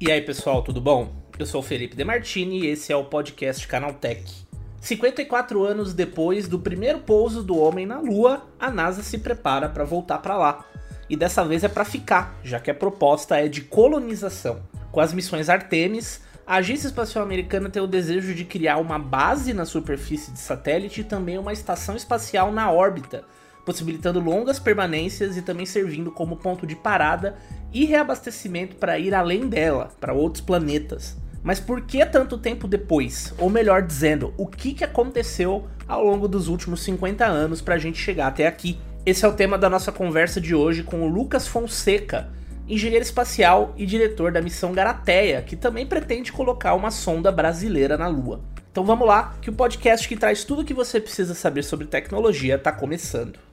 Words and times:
E 0.00 0.12
aí 0.12 0.20
pessoal, 0.20 0.62
tudo 0.62 0.80
bom? 0.80 1.12
Eu 1.36 1.44
sou 1.44 1.60
o 1.60 1.64
Felipe 1.64 1.96
Demartini 1.96 2.60
e 2.60 2.66
esse 2.68 2.92
é 2.92 2.96
o 2.96 3.04
podcast 3.04 3.66
Canaltech. 3.66 4.46
54 4.80 5.64
anos 5.64 5.92
depois 5.92 6.46
do 6.46 6.60
primeiro 6.60 7.00
pouso 7.00 7.42
do 7.42 7.58
homem 7.58 7.84
na 7.84 7.98
Lua, 7.98 8.46
a 8.56 8.70
NASA 8.70 9.02
se 9.02 9.18
prepara 9.18 9.68
para 9.68 9.82
voltar 9.84 10.18
para 10.18 10.36
lá. 10.36 10.64
E 11.10 11.16
dessa 11.16 11.44
vez 11.44 11.64
é 11.64 11.68
para 11.68 11.84
ficar, 11.84 12.38
já 12.44 12.60
que 12.60 12.70
a 12.70 12.74
proposta 12.74 13.36
é 13.36 13.48
de 13.48 13.62
colonização. 13.62 14.62
Com 14.92 15.00
as 15.00 15.12
missões 15.12 15.48
Artemis, 15.48 16.20
a 16.46 16.56
Agência 16.56 16.86
Espacial 16.86 17.24
Americana 17.24 17.68
tem 17.68 17.82
o 17.82 17.88
desejo 17.88 18.32
de 18.32 18.44
criar 18.44 18.76
uma 18.76 19.00
base 19.00 19.52
na 19.52 19.64
superfície 19.64 20.30
de 20.30 20.38
satélite 20.38 21.00
e 21.00 21.04
também 21.04 21.36
uma 21.36 21.52
estação 21.52 21.96
espacial 21.96 22.52
na 22.52 22.70
órbita, 22.70 23.24
possibilitando 23.66 24.20
longas 24.20 24.60
permanências 24.60 25.36
e 25.36 25.42
também 25.42 25.66
servindo 25.66 26.12
como 26.12 26.36
ponto 26.36 26.64
de 26.64 26.76
parada 26.76 27.36
e 27.72 27.84
reabastecimento 27.84 28.76
para 28.76 28.96
ir 28.96 29.12
além 29.12 29.48
dela, 29.48 29.90
para 30.00 30.14
outros 30.14 30.40
planetas. 30.40 31.16
Mas 31.42 31.58
por 31.58 31.82
que 31.82 32.06
tanto 32.06 32.38
tempo 32.38 32.68
depois? 32.68 33.34
Ou 33.38 33.50
melhor 33.50 33.82
dizendo, 33.82 34.32
o 34.38 34.46
que, 34.46 34.72
que 34.72 34.84
aconteceu 34.84 35.66
ao 35.86 36.04
longo 36.04 36.28
dos 36.28 36.46
últimos 36.46 36.82
50 36.82 37.26
anos 37.26 37.60
para 37.60 37.74
a 37.74 37.78
gente 37.78 37.98
chegar 37.98 38.28
até 38.28 38.46
aqui? 38.46 38.78
Esse 39.04 39.24
é 39.24 39.28
o 39.28 39.32
tema 39.32 39.58
da 39.58 39.68
nossa 39.68 39.92
conversa 39.92 40.40
de 40.40 40.54
hoje 40.54 40.82
com 40.82 41.02
o 41.02 41.08
Lucas 41.08 41.46
Fonseca, 41.46 42.28
engenheiro 42.68 43.04
espacial 43.04 43.74
e 43.76 43.84
diretor 43.84 44.32
da 44.32 44.42
missão 44.42 44.72
Garateia, 44.72 45.42
que 45.42 45.54
também 45.54 45.86
pretende 45.86 46.32
colocar 46.32 46.74
uma 46.74 46.90
sonda 46.90 47.30
brasileira 47.30 47.96
na 47.96 48.08
Lua. 48.08 48.40
Então 48.70 48.84
vamos 48.84 49.06
lá, 49.06 49.34
que 49.40 49.50
o 49.50 49.54
podcast 49.54 50.06
que 50.08 50.16
traz 50.16 50.44
tudo 50.44 50.62
o 50.62 50.64
que 50.64 50.74
você 50.74 51.00
precisa 51.00 51.34
saber 51.34 51.62
sobre 51.62 51.86
tecnologia 51.86 52.56
está 52.56 52.72
começando. 52.72 53.45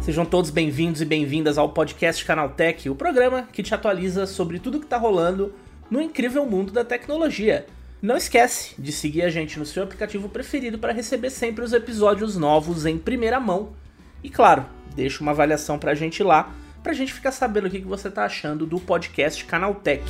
Sejam 0.00 0.24
todos 0.24 0.50
bem-vindos 0.50 1.00
e 1.00 1.04
bem-vindas 1.04 1.56
ao 1.56 1.68
podcast 1.68 2.24
Canaltech, 2.24 2.90
o 2.90 2.96
programa 2.96 3.44
que 3.52 3.62
te 3.62 3.72
atualiza 3.72 4.26
sobre 4.26 4.58
tudo 4.58 4.80
que 4.80 4.86
está 4.86 4.96
rolando 4.96 5.54
no 5.88 6.02
incrível 6.02 6.44
mundo 6.44 6.72
da 6.72 6.84
tecnologia. 6.84 7.64
Não 8.02 8.16
esquece 8.16 8.74
de 8.76 8.90
seguir 8.90 9.22
a 9.22 9.30
gente 9.30 9.56
no 9.56 9.64
seu 9.64 9.84
aplicativo 9.84 10.28
preferido 10.28 10.80
para 10.80 10.92
receber 10.92 11.30
sempre 11.30 11.64
os 11.64 11.72
episódios 11.72 12.36
novos 12.36 12.86
em 12.86 12.98
primeira 12.98 13.38
mão. 13.38 13.70
E 14.20 14.28
claro, 14.28 14.66
deixa 14.96 15.22
uma 15.22 15.30
avaliação 15.30 15.78
para 15.78 15.92
a 15.92 15.94
gente 15.94 16.24
lá, 16.24 16.52
para 16.82 16.90
a 16.90 16.94
gente 16.94 17.12
ficar 17.12 17.30
sabendo 17.30 17.68
o 17.68 17.70
que 17.70 17.78
você 17.82 18.08
está 18.08 18.24
achando 18.24 18.66
do 18.66 18.80
podcast 18.80 19.44
Canaltech. 19.44 20.02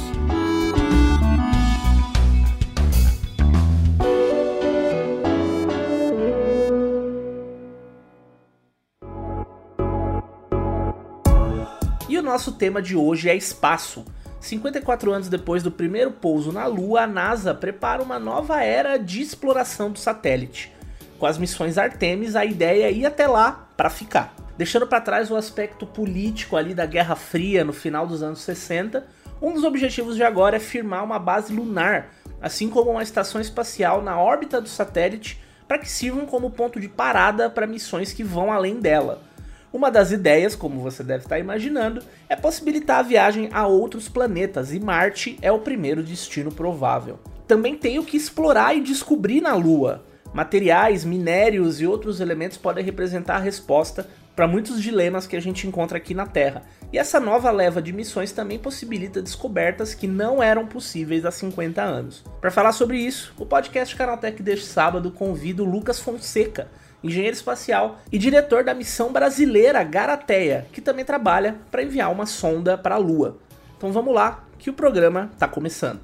Nosso 12.36 12.52
tema 12.52 12.82
de 12.82 12.94
hoje 12.94 13.30
é 13.30 13.34
espaço. 13.34 14.04
54 14.42 15.10
anos 15.10 15.26
depois 15.26 15.62
do 15.62 15.70
primeiro 15.70 16.10
pouso 16.10 16.52
na 16.52 16.66
Lua, 16.66 17.00
a 17.00 17.06
NASA 17.06 17.54
prepara 17.54 18.02
uma 18.02 18.18
nova 18.18 18.62
era 18.62 18.98
de 18.98 19.22
exploração 19.22 19.90
do 19.90 19.98
satélite. 19.98 20.70
Com 21.18 21.24
as 21.24 21.38
missões 21.38 21.78
Artemis, 21.78 22.36
a 22.36 22.44
ideia 22.44 22.88
é 22.88 22.92
ir 22.92 23.06
até 23.06 23.26
lá 23.26 23.70
para 23.74 23.88
ficar. 23.88 24.36
Deixando 24.58 24.86
para 24.86 25.00
trás 25.00 25.30
o 25.30 25.36
aspecto 25.36 25.86
político 25.86 26.58
ali 26.58 26.74
da 26.74 26.84
Guerra 26.84 27.16
Fria 27.16 27.64
no 27.64 27.72
final 27.72 28.06
dos 28.06 28.22
anos 28.22 28.40
60, 28.40 29.06
um 29.40 29.54
dos 29.54 29.64
objetivos 29.64 30.14
de 30.14 30.22
agora 30.22 30.56
é 30.56 30.60
firmar 30.60 31.02
uma 31.02 31.18
base 31.18 31.54
lunar, 31.54 32.10
assim 32.42 32.68
como 32.68 32.90
uma 32.90 33.02
estação 33.02 33.40
espacial 33.40 34.02
na 34.02 34.20
órbita 34.20 34.60
do 34.60 34.68
satélite, 34.68 35.40
para 35.66 35.78
que 35.78 35.88
sirvam 35.88 36.26
como 36.26 36.50
ponto 36.50 36.78
de 36.78 36.86
parada 36.86 37.48
para 37.48 37.66
missões 37.66 38.12
que 38.12 38.22
vão 38.22 38.52
além 38.52 38.78
dela. 38.78 39.22
Uma 39.72 39.90
das 39.90 40.12
ideias, 40.12 40.54
como 40.54 40.80
você 40.80 41.02
deve 41.02 41.24
estar 41.24 41.38
imaginando, 41.38 42.02
é 42.28 42.36
possibilitar 42.36 43.00
a 43.00 43.02
viagem 43.02 43.48
a 43.52 43.66
outros 43.66 44.08
planetas 44.08 44.72
e 44.72 44.80
Marte 44.80 45.38
é 45.42 45.50
o 45.50 45.58
primeiro 45.58 46.02
destino 46.02 46.50
provável. 46.52 47.18
Também 47.46 47.76
tem 47.76 47.98
o 47.98 48.04
que 48.04 48.16
explorar 48.16 48.74
e 48.74 48.80
descobrir 48.80 49.40
na 49.40 49.54
Lua. 49.54 50.04
Materiais, 50.32 51.04
minérios 51.04 51.80
e 51.80 51.86
outros 51.86 52.20
elementos 52.20 52.56
podem 52.56 52.84
representar 52.84 53.36
a 53.36 53.40
resposta 53.40 54.08
para 54.36 54.46
muitos 54.46 54.82
dilemas 54.82 55.26
que 55.26 55.34
a 55.34 55.40
gente 55.40 55.66
encontra 55.66 55.96
aqui 55.96 56.12
na 56.12 56.26
Terra. 56.26 56.62
E 56.92 56.98
essa 56.98 57.18
nova 57.18 57.50
leva 57.50 57.80
de 57.80 57.92
missões 57.92 58.32
também 58.32 58.58
possibilita 58.58 59.22
descobertas 59.22 59.94
que 59.94 60.06
não 60.06 60.42
eram 60.42 60.66
possíveis 60.66 61.24
há 61.24 61.30
50 61.30 61.82
anos. 61.82 62.22
Para 62.38 62.50
falar 62.50 62.72
sobre 62.72 62.98
isso, 62.98 63.32
o 63.38 63.46
podcast 63.46 63.96
Canaltech 63.96 64.42
deste 64.42 64.66
sábado 64.66 65.10
convida 65.10 65.62
o 65.62 65.66
Lucas 65.66 65.98
Fonseca, 65.98 66.68
engenheiro 67.02 67.36
espacial 67.36 67.96
e 68.10 68.18
diretor 68.18 68.64
da 68.64 68.74
missão 68.74 69.12
brasileira 69.12 69.82
Garateia, 69.82 70.66
que 70.72 70.80
também 70.80 71.04
trabalha 71.04 71.56
para 71.70 71.82
enviar 71.82 72.10
uma 72.10 72.26
sonda 72.26 72.76
para 72.76 72.94
a 72.94 72.98
Lua. 72.98 73.38
Então 73.76 73.92
vamos 73.92 74.14
lá, 74.14 74.44
que 74.58 74.70
o 74.70 74.74
programa 74.74 75.30
está 75.34 75.46
começando. 75.46 76.00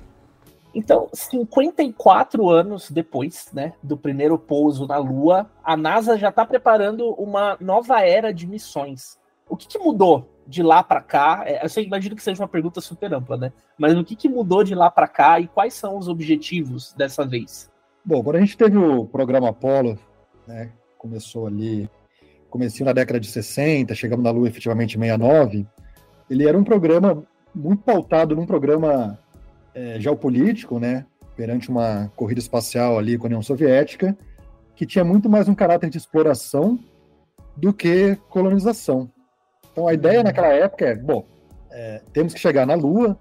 Então, 0.74 1.08
54 1.12 2.48
anos 2.48 2.90
depois 2.90 3.50
né, 3.52 3.74
do 3.82 3.96
primeiro 3.96 4.38
pouso 4.38 4.86
na 4.86 4.96
Lua, 4.96 5.50
a 5.62 5.76
NASA 5.76 6.16
já 6.16 6.30
está 6.30 6.46
preparando 6.46 7.10
uma 7.14 7.56
nova 7.60 8.00
era 8.00 8.32
de 8.32 8.46
missões. 8.46 9.18
O 9.48 9.56
que, 9.56 9.68
que 9.68 9.78
mudou 9.78 10.30
de 10.46 10.62
lá 10.62 10.82
para 10.82 11.02
cá? 11.02 11.42
É, 11.46 11.62
eu 11.62 11.68
sei, 11.68 11.84
imagino 11.84 12.16
que 12.16 12.22
seja 12.22 12.42
uma 12.42 12.48
pergunta 12.48 12.80
super 12.80 13.12
ampla, 13.12 13.36
né? 13.36 13.52
Mas 13.76 13.96
o 13.96 14.04
que, 14.04 14.16
que 14.16 14.28
mudou 14.28 14.64
de 14.64 14.74
lá 14.74 14.90
para 14.90 15.06
cá 15.06 15.38
e 15.38 15.46
quais 15.46 15.74
são 15.74 15.98
os 15.98 16.08
objetivos 16.08 16.94
dessa 16.94 17.26
vez? 17.26 17.70
Bom, 18.02 18.22
quando 18.22 18.36
a 18.36 18.40
gente 18.40 18.56
teve 18.56 18.78
o 18.78 19.04
programa 19.04 19.50
Apollo, 19.50 19.98
né, 20.46 20.72
começou 21.02 21.48
ali, 21.48 21.90
comecinho 22.48 22.86
na 22.86 22.92
década 22.92 23.18
de 23.18 23.26
60, 23.26 23.92
chegamos 23.92 24.22
na 24.22 24.30
Lua 24.30 24.46
efetivamente 24.46 24.96
em 24.96 25.00
69, 25.00 25.66
ele 26.30 26.46
era 26.46 26.56
um 26.56 26.62
programa 26.62 27.24
muito 27.52 27.82
pautado 27.82 28.36
num 28.36 28.46
programa 28.46 29.18
é, 29.74 29.98
geopolítico, 29.98 30.78
né, 30.78 31.04
perante 31.36 31.68
uma 31.68 32.10
corrida 32.14 32.38
espacial 32.38 32.98
ali 32.98 33.18
com 33.18 33.26
a 33.26 33.28
União 33.28 33.42
Soviética, 33.42 34.16
que 34.76 34.86
tinha 34.86 35.04
muito 35.04 35.28
mais 35.28 35.48
um 35.48 35.54
caráter 35.56 35.90
de 35.90 35.98
exploração 35.98 36.78
do 37.56 37.72
que 37.72 38.16
colonização. 38.28 39.10
Então 39.72 39.88
a 39.88 39.94
ideia 39.94 40.22
naquela 40.22 40.52
época 40.52 40.86
é, 40.86 40.94
bom, 40.94 41.26
é, 41.72 42.00
temos 42.12 42.32
que 42.32 42.38
chegar 42.38 42.64
na 42.64 42.74
Lua, 42.74 43.18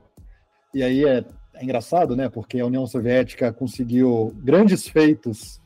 e 0.71 0.83
aí 0.83 1.03
é, 1.03 1.25
é 1.55 1.63
engraçado, 1.63 2.15
né, 2.15 2.29
porque 2.29 2.59
a 2.59 2.65
União 2.65 2.85
Soviética 2.85 3.51
conseguiu 3.51 4.31
grandes 4.37 4.87
feitos 4.87 5.59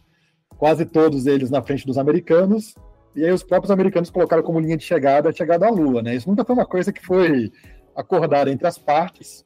quase 0.57 0.85
todos 0.85 1.25
eles 1.25 1.49
na 1.49 1.61
frente 1.61 1.85
dos 1.85 1.97
americanos, 1.97 2.75
e 3.15 3.23
aí 3.23 3.31
os 3.31 3.43
próprios 3.43 3.71
americanos 3.71 4.09
colocaram 4.09 4.43
como 4.43 4.59
linha 4.59 4.75
de 4.75 4.83
chegada 4.83 5.29
a 5.29 5.33
chegada 5.33 5.65
à 5.65 5.69
Lua, 5.69 6.01
né? 6.01 6.15
Isso 6.15 6.29
nunca 6.29 6.43
foi 6.43 6.53
uma 6.53 6.65
coisa 6.65 6.91
que 6.91 7.05
foi 7.05 7.51
acordada 7.95 8.51
entre 8.51 8.67
as 8.67 8.77
partes, 8.77 9.45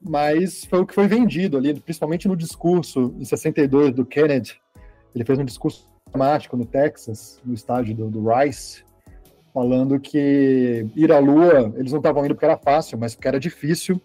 mas 0.00 0.64
foi 0.64 0.80
o 0.80 0.86
que 0.86 0.94
foi 0.94 1.06
vendido 1.06 1.56
ali, 1.56 1.78
principalmente 1.78 2.26
no 2.26 2.36
discurso 2.36 3.14
em 3.18 3.24
62 3.24 3.94
do 3.94 4.04
Kennedy. 4.04 4.60
Ele 5.14 5.24
fez 5.24 5.38
um 5.38 5.44
discurso 5.44 5.88
dramático 6.10 6.56
no 6.56 6.66
Texas, 6.66 7.40
no 7.44 7.54
estádio 7.54 7.94
do, 7.94 8.10
do 8.10 8.28
Rice, 8.28 8.84
falando 9.52 10.00
que 10.00 10.84
ir 10.96 11.12
à 11.12 11.20
Lua, 11.20 11.72
eles 11.76 11.92
não 11.92 12.00
estavam 12.00 12.24
indo 12.24 12.34
porque 12.34 12.44
era 12.44 12.58
fácil, 12.58 12.98
mas 12.98 13.14
porque 13.14 13.28
era 13.28 13.38
difícil, 13.38 14.02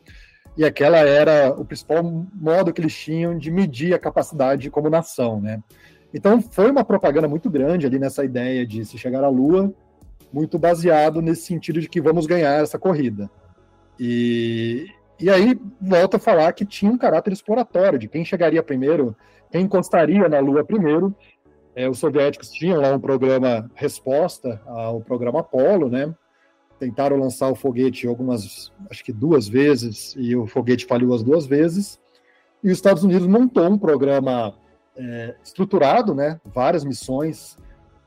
e 0.55 0.63
aquela 0.63 0.99
era 0.99 1.51
o 1.51 1.65
principal 1.65 2.03
modo 2.03 2.71
que 2.71 2.79
eles 2.79 2.95
tinham 2.95 3.35
de 3.35 3.49
medir 3.49 3.93
a 3.93 3.99
capacidade 3.99 4.69
como 4.69 4.89
nação, 4.89 5.41
né? 5.41 5.59
Então 6.13 6.41
foi 6.41 6.71
uma 6.71 6.83
propaganda 6.83 7.27
muito 7.27 7.49
grande 7.49 7.85
ali 7.85 7.99
nessa 7.99 8.23
ideia 8.23 8.65
de 8.65 8.83
se 8.83 8.97
chegar 8.97 9.23
à 9.23 9.29
Lua, 9.29 9.73
muito 10.33 10.57
baseado 10.57 11.21
nesse 11.21 11.43
sentido 11.43 11.79
de 11.79 11.89
que 11.89 12.01
vamos 12.01 12.25
ganhar 12.25 12.61
essa 12.61 12.79
corrida. 12.79 13.29
E, 13.99 14.87
e 15.19 15.29
aí 15.29 15.59
volta 15.79 16.17
a 16.17 16.19
falar 16.19 16.53
que 16.53 16.65
tinha 16.65 16.91
um 16.91 16.97
caráter 16.97 17.33
exploratório, 17.33 17.99
de 17.99 18.07
quem 18.07 18.23
chegaria 18.23 18.63
primeiro, 18.63 19.15
quem 19.51 19.63
encostaria 19.63 20.27
na 20.29 20.39
Lua 20.39 20.63
primeiro. 20.63 21.15
É, 21.75 21.87
os 21.89 21.99
soviéticos 21.99 22.49
tinham 22.49 22.81
lá 22.81 22.93
um 22.93 22.99
programa 22.99 23.69
resposta 23.75 24.61
ao 24.65 25.01
programa 25.01 25.41
Apollo, 25.41 25.89
né? 25.89 26.13
Tentaram 26.79 27.17
lançar 27.17 27.49
o 27.49 27.55
foguete 27.55 28.07
algumas, 28.07 28.71
acho 28.89 29.03
que 29.03 29.11
duas 29.11 29.47
vezes, 29.47 30.15
e 30.17 30.35
o 30.35 30.47
foguete 30.47 30.85
falhou 30.85 31.13
as 31.13 31.21
duas 31.21 31.45
vezes. 31.45 31.99
E 32.63 32.67
os 32.67 32.77
Estados 32.77 33.03
Unidos 33.03 33.27
montou 33.27 33.69
um 33.69 33.77
programa 33.77 34.53
é, 34.99 35.35
estruturado, 35.43 36.13
né, 36.13 36.39
várias 36.45 36.83
missões, 36.83 37.57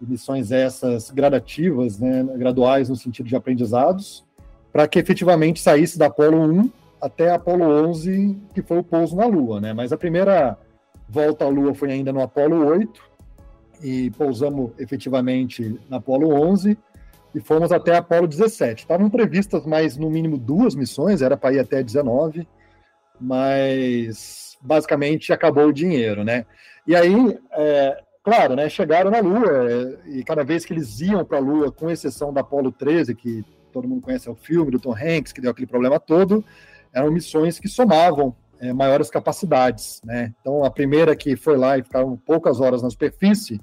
missões 0.00 0.52
essas 0.52 1.10
gradativas, 1.10 1.98
né, 1.98 2.22
graduais 2.36 2.88
no 2.88 2.96
sentido 2.96 3.28
de 3.28 3.34
aprendizados, 3.34 4.24
para 4.70 4.86
que 4.86 4.98
efetivamente 4.98 5.60
saísse 5.60 5.98
da 5.98 6.06
Apolo 6.06 6.38
1 6.38 6.70
até 7.00 7.30
a 7.30 7.36
Apolo 7.36 7.64
11, 7.64 8.38
que 8.54 8.62
foi 8.62 8.78
o 8.78 8.84
pouso 8.84 9.16
na 9.16 9.26
Lua. 9.26 9.60
Né? 9.60 9.72
Mas 9.72 9.92
a 9.92 9.96
primeira 9.96 10.58
volta 11.08 11.44
à 11.44 11.48
Lua 11.48 11.74
foi 11.74 11.90
ainda 11.90 12.12
no 12.12 12.20
Apolo 12.20 12.66
8, 12.66 13.12
e 13.82 14.10
pousamos 14.10 14.70
efetivamente 14.78 15.80
na 15.90 15.96
Apolo 15.96 16.30
11, 16.30 16.78
e 17.34 17.40
fomos 17.40 17.72
até 17.72 17.94
a 17.94 17.98
Apolo 17.98 18.28
17. 18.28 18.82
Estavam 18.82 19.10
previstas 19.10 19.66
mais, 19.66 19.96
no 19.96 20.10
mínimo, 20.10 20.38
duas 20.38 20.74
missões, 20.74 21.22
era 21.22 21.36
para 21.36 21.54
ir 21.54 21.58
até 21.58 21.82
19, 21.82 22.46
mas 23.20 24.56
basicamente 24.60 25.32
acabou 25.32 25.66
o 25.66 25.72
dinheiro, 25.72 26.22
né? 26.22 26.46
E 26.86 26.96
aí, 26.96 27.38
é, 27.52 28.02
claro, 28.22 28.56
né, 28.56 28.68
chegaram 28.68 29.10
na 29.10 29.20
Lua, 29.20 29.70
é, 29.70 30.10
e 30.10 30.24
cada 30.24 30.44
vez 30.44 30.64
que 30.64 30.72
eles 30.72 31.00
iam 31.00 31.24
para 31.24 31.38
a 31.38 31.40
Lua, 31.40 31.70
com 31.70 31.90
exceção 31.90 32.32
da 32.32 32.40
Apollo 32.40 32.72
13, 32.72 33.14
que 33.14 33.44
todo 33.72 33.88
mundo 33.88 34.02
conhece 34.02 34.28
é 34.28 34.30
o 34.30 34.36
filme 34.36 34.70
do 34.70 34.78
Tom 34.78 34.94
Hanks, 34.94 35.32
que 35.32 35.40
deu 35.40 35.50
aquele 35.50 35.66
problema 35.66 35.98
todo, 35.98 36.44
eram 36.92 37.10
missões 37.10 37.58
que 37.58 37.68
somavam 37.68 38.36
é, 38.60 38.72
maiores 38.72 39.10
capacidades. 39.10 40.00
Né? 40.04 40.32
Então, 40.40 40.64
a 40.64 40.70
primeira 40.70 41.16
que 41.16 41.34
foi 41.36 41.56
lá 41.56 41.78
e 41.78 41.82
ficaram 41.82 42.16
poucas 42.16 42.60
horas 42.60 42.82
na 42.82 42.90
superfície, 42.90 43.60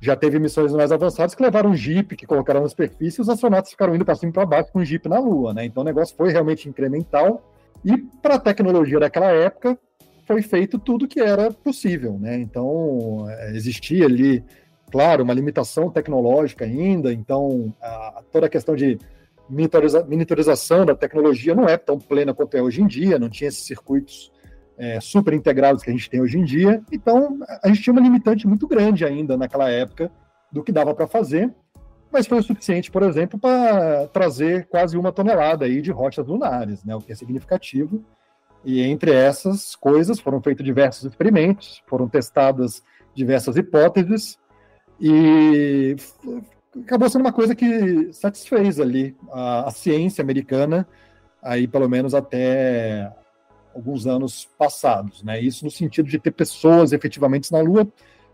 já 0.00 0.16
teve 0.16 0.38
missões 0.38 0.72
mais 0.72 0.92
avançadas 0.92 1.34
que 1.34 1.42
levaram 1.42 1.70
um 1.70 1.76
Jeep, 1.76 2.16
que 2.16 2.26
colocaram 2.26 2.60
na 2.60 2.68
superfície, 2.68 3.20
e 3.20 3.22
os 3.22 3.28
astronautas 3.28 3.70
ficaram 3.70 3.94
indo 3.94 4.04
para 4.04 4.14
cima 4.14 4.30
e 4.30 4.32
para 4.32 4.44
baixo 4.44 4.72
com 4.72 4.80
um 4.80 4.84
Jeep 4.84 5.08
na 5.08 5.18
Lua. 5.18 5.54
Né? 5.54 5.64
Então, 5.64 5.82
o 5.82 5.86
negócio 5.86 6.14
foi 6.16 6.30
realmente 6.30 6.68
incremental. 6.68 7.42
E 7.84 7.96
para 7.96 8.34
a 8.34 8.38
tecnologia 8.38 8.98
daquela 8.98 9.30
época, 9.30 9.78
foi 10.26 10.42
feito 10.42 10.78
tudo 10.78 11.08
que 11.08 11.20
era 11.20 11.50
possível. 11.50 12.18
Né? 12.18 12.38
Então, 12.38 13.26
é, 13.28 13.50
existia 13.56 14.06
ali, 14.06 14.44
claro, 14.90 15.24
uma 15.24 15.34
limitação 15.34 15.90
tecnológica 15.90 16.64
ainda. 16.64 17.12
Então, 17.12 17.72
a, 17.80 18.22
toda 18.32 18.46
a 18.46 18.50
questão 18.50 18.74
de 18.74 18.98
miniaturização 19.48 20.86
da 20.86 20.94
tecnologia 20.94 21.54
não 21.54 21.68
é 21.68 21.76
tão 21.76 21.98
plena 21.98 22.32
quanto 22.32 22.56
é 22.56 22.62
hoje 22.62 22.80
em 22.80 22.86
dia, 22.86 23.18
não 23.18 23.28
tinha 23.28 23.48
esses 23.48 23.64
circuitos 23.64 24.32
é, 24.78 24.98
super 25.00 25.34
integrados 25.34 25.82
que 25.82 25.90
a 25.90 25.92
gente 25.92 26.08
tem 26.08 26.20
hoje 26.20 26.38
em 26.38 26.44
dia. 26.44 26.82
Então, 26.90 27.38
a 27.62 27.68
gente 27.68 27.82
tinha 27.82 27.92
uma 27.92 28.02
limitante 28.02 28.46
muito 28.46 28.66
grande 28.66 29.04
ainda 29.04 29.36
naquela 29.36 29.70
época 29.70 30.10
do 30.50 30.62
que 30.62 30.72
dava 30.72 30.94
para 30.94 31.06
fazer, 31.06 31.52
mas 32.12 32.26
foi 32.26 32.38
o 32.38 32.42
suficiente, 32.42 32.90
por 32.90 33.02
exemplo, 33.02 33.38
para 33.38 34.06
trazer 34.08 34.66
quase 34.68 34.96
uma 34.96 35.12
tonelada 35.12 35.64
aí 35.64 35.82
de 35.82 35.90
rochas 35.90 36.26
lunares, 36.26 36.84
né, 36.84 36.94
o 36.94 37.00
que 37.00 37.12
é 37.12 37.14
significativo. 37.14 38.04
E 38.64 38.80
entre 38.82 39.12
essas 39.12 39.76
coisas 39.76 40.18
foram 40.18 40.40
feitos 40.40 40.64
diversos 40.64 41.04
experimentos, 41.04 41.82
foram 41.86 42.08
testadas 42.08 42.82
diversas 43.14 43.56
hipóteses, 43.56 44.38
e 45.00 45.96
acabou 46.82 47.08
sendo 47.08 47.22
uma 47.22 47.32
coisa 47.32 47.54
que 47.54 48.12
satisfez 48.12 48.80
ali 48.80 49.16
a, 49.32 49.68
a, 49.68 49.70
ciência 49.70 50.22
americana, 50.22 50.86
aí 51.42 51.66
pelo 51.66 51.88
menos 51.88 52.14
até 52.14 53.12
alguns 53.74 54.06
anos 54.06 54.48
passados, 54.56 55.22
né? 55.22 55.40
Isso 55.40 55.64
no 55.64 55.70
sentido 55.70 56.08
de 56.08 56.18
ter 56.18 56.30
pessoas 56.30 56.92
efetivamente 56.92 57.50
na 57.52 57.60
Lua, 57.60 57.86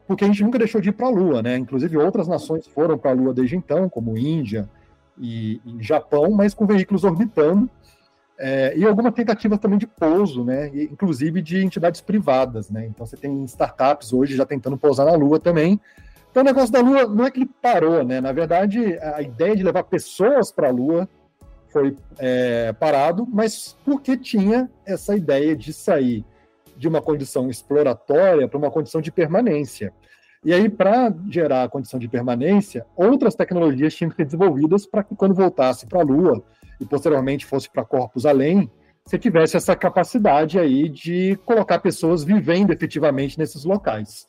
porque 0.07 0.25
a 0.25 0.27
gente 0.27 0.43
nunca 0.43 0.59
deixou 0.59 0.81
de 0.81 0.91
ir 0.91 0.93
para 0.93 1.07
a 1.07 1.11
Lua, 1.11 1.43
né? 1.43 1.57
Inclusive 1.57 1.97
outras 1.97 2.29
nações 2.29 2.67
foram 2.67 2.99
para 2.99 3.11
a 3.11 3.15
Lua 3.15 3.33
desde 3.33 3.57
então, 3.57 3.89
como 3.89 4.19
Índia 4.19 4.69
e, 5.19 5.61
e 5.65 5.83
Japão, 5.83 6.31
mas 6.31 6.53
com 6.53 6.67
veículos 6.67 7.05
orbitando. 7.05 7.71
É, 8.43 8.73
e 8.75 8.87
algumas 8.87 9.13
tentativas 9.13 9.59
também 9.59 9.79
de 9.79 9.87
pouso, 9.87 10.43
né? 10.43 10.69
Inclusive 10.75 11.43
de 11.43 11.63
entidades 11.63 12.01
privadas, 12.01 12.71
né? 12.71 12.87
Então 12.87 13.05
você 13.05 13.15
tem 13.15 13.45
startups 13.45 14.15
hoje 14.15 14.35
já 14.35 14.47
tentando 14.47 14.79
pousar 14.79 15.05
na 15.05 15.15
Lua 15.15 15.39
também, 15.39 15.79
então 16.31 16.43
o 16.43 16.47
negócio 16.47 16.73
da 16.73 16.81
Lua 16.81 17.07
não 17.07 17.27
é 17.27 17.31
que 17.31 17.41
ele 17.41 17.51
parou, 17.61 18.05
né? 18.05 18.21
Na 18.21 18.33
verdade, 18.33 18.99
a 18.99 19.21
ideia 19.21 19.57
de 19.57 19.63
levar 19.63 19.83
pessoas 19.85 20.51
para 20.51 20.69
a 20.69 20.71
Lua 20.71 21.09
foi 21.69 21.97
é, 22.19 22.73
parado, 22.73 23.27
mas 23.31 23.77
porque 23.85 24.17
tinha 24.17 24.71
essa 24.87 25.15
ideia 25.15 25.55
de 25.55 25.73
sair 25.73 26.25
de 26.77 26.89
uma 26.89 27.03
condição 27.03 27.51
exploratória 27.51 28.49
para 28.49 28.59
uma 28.59 28.71
condição 28.71 29.01
de 29.01 29.13
permanência. 29.13 29.93
E 30.43 30.55
aí, 30.55 30.71
para 30.71 31.15
gerar 31.29 31.65
a 31.65 31.69
condição 31.69 32.01
de 32.01 32.09
permanência, 32.09 32.87
outras 32.97 33.35
tecnologias 33.35 33.95
tinham 33.95 34.09
que 34.09 34.17
ser 34.17 34.25
desenvolvidas 34.25 34.87
para 34.87 35.05
que, 35.05 35.15
quando 35.15 35.35
voltasse 35.35 35.87
para 35.87 36.01
a 36.01 36.05
Lua 36.05 36.43
e 36.81 36.87
posteriormente 36.87 37.45
fosse 37.45 37.71
para 37.71 37.85
corpos 37.85 38.25
além, 38.25 38.71
você 39.05 39.19
tivesse 39.19 39.57
essa 39.57 39.75
capacidade 39.75 40.59
aí 40.59 40.89
de 40.89 41.37
colocar 41.45 41.79
pessoas 41.81 42.23
vivendo 42.23 42.73
efetivamente 42.73 43.39
nesses 43.39 43.65
locais. 43.65 44.27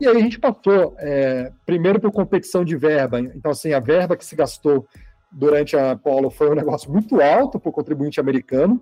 E 0.00 0.06
aí 0.06 0.16
a 0.16 0.20
gente 0.20 0.38
passou, 0.38 0.94
é, 0.98 1.52
primeiro 1.66 2.00
por 2.00 2.10
competição 2.10 2.64
de 2.64 2.76
verba. 2.76 3.20
Então, 3.20 3.50
assim, 3.50 3.72
a 3.72 3.80
verba 3.80 4.16
que 4.16 4.24
se 4.24 4.34
gastou 4.34 4.86
durante 5.30 5.76
a 5.76 5.92
Apollo 5.92 6.30
foi 6.30 6.50
um 6.50 6.54
negócio 6.54 6.90
muito 6.90 7.20
alto 7.20 7.60
para 7.60 7.68
o 7.68 7.72
contribuinte 7.72 8.18
americano. 8.18 8.80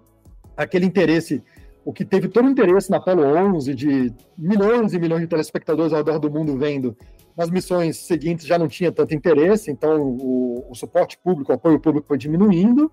Aquele 0.56 0.86
interesse, 0.86 1.42
o 1.84 1.92
que 1.92 2.04
teve 2.04 2.28
todo 2.28 2.46
o 2.46 2.50
interesse 2.50 2.90
na 2.90 2.98
Apollo 2.98 3.24
11, 3.24 3.74
de 3.74 4.12
milhões 4.36 4.92
e 4.92 4.98
milhões 4.98 5.22
de 5.22 5.26
telespectadores 5.26 5.92
ao 5.92 5.98
redor 5.98 6.18
do 6.18 6.30
mundo 6.30 6.56
vendo, 6.56 6.96
nas 7.36 7.50
missões 7.50 7.96
seguintes 7.98 8.46
já 8.46 8.58
não 8.58 8.68
tinha 8.68 8.90
tanto 8.90 9.14
interesse, 9.14 9.70
então 9.70 10.02
o, 10.02 10.66
o 10.68 10.74
suporte 10.74 11.16
público, 11.22 11.52
o 11.52 11.54
apoio 11.54 11.78
público 11.78 12.08
foi 12.08 12.18
diminuindo, 12.18 12.90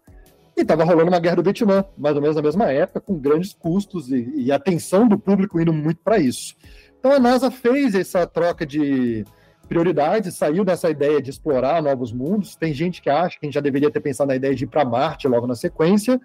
e 0.56 0.62
estava 0.62 0.84
rolando 0.84 1.10
uma 1.10 1.20
guerra 1.20 1.38
do 1.38 1.44
Vietnã, 1.44 1.84
mais 1.98 2.16
ou 2.16 2.22
menos 2.22 2.36
na 2.36 2.42
mesma 2.42 2.72
época, 2.72 3.02
com 3.02 3.20
grandes 3.20 3.54
custos 3.54 4.10
e, 4.10 4.32
e 4.36 4.52
atenção 4.52 5.08
do 5.08 5.20
público 5.20 5.60
indo 5.60 5.74
muito 5.74 6.00
para 6.02 6.18
isso. 6.18 6.56
Então 6.98 7.12
a 7.12 7.20
NASA 7.20 7.52
fez 7.52 7.94
essa 7.94 8.26
troca 8.26 8.66
de 8.66 9.26
prioridades, 9.68 10.36
saiu 10.36 10.64
dessa 10.64 10.90
ideia 10.90 11.22
de 11.22 11.30
explorar 11.30 11.82
novos 11.82 12.14
mundos. 12.14 12.56
Tem 12.56 12.74
gente 12.74 13.02
que 13.02 13.10
acha 13.10 13.38
que 13.38 13.46
a 13.46 13.48
gente 13.48 13.56
já 13.56 13.62
deveria 13.62 13.92
ter 13.92 14.00
pensado 14.00 14.30
na 14.30 14.36
ideia 14.36 14.56
de 14.56 14.64
ir 14.64 14.68
para 14.68 14.86
Marte 14.86 15.28
logo 15.28 15.46
na 15.46 15.56
sequência, 15.56 16.20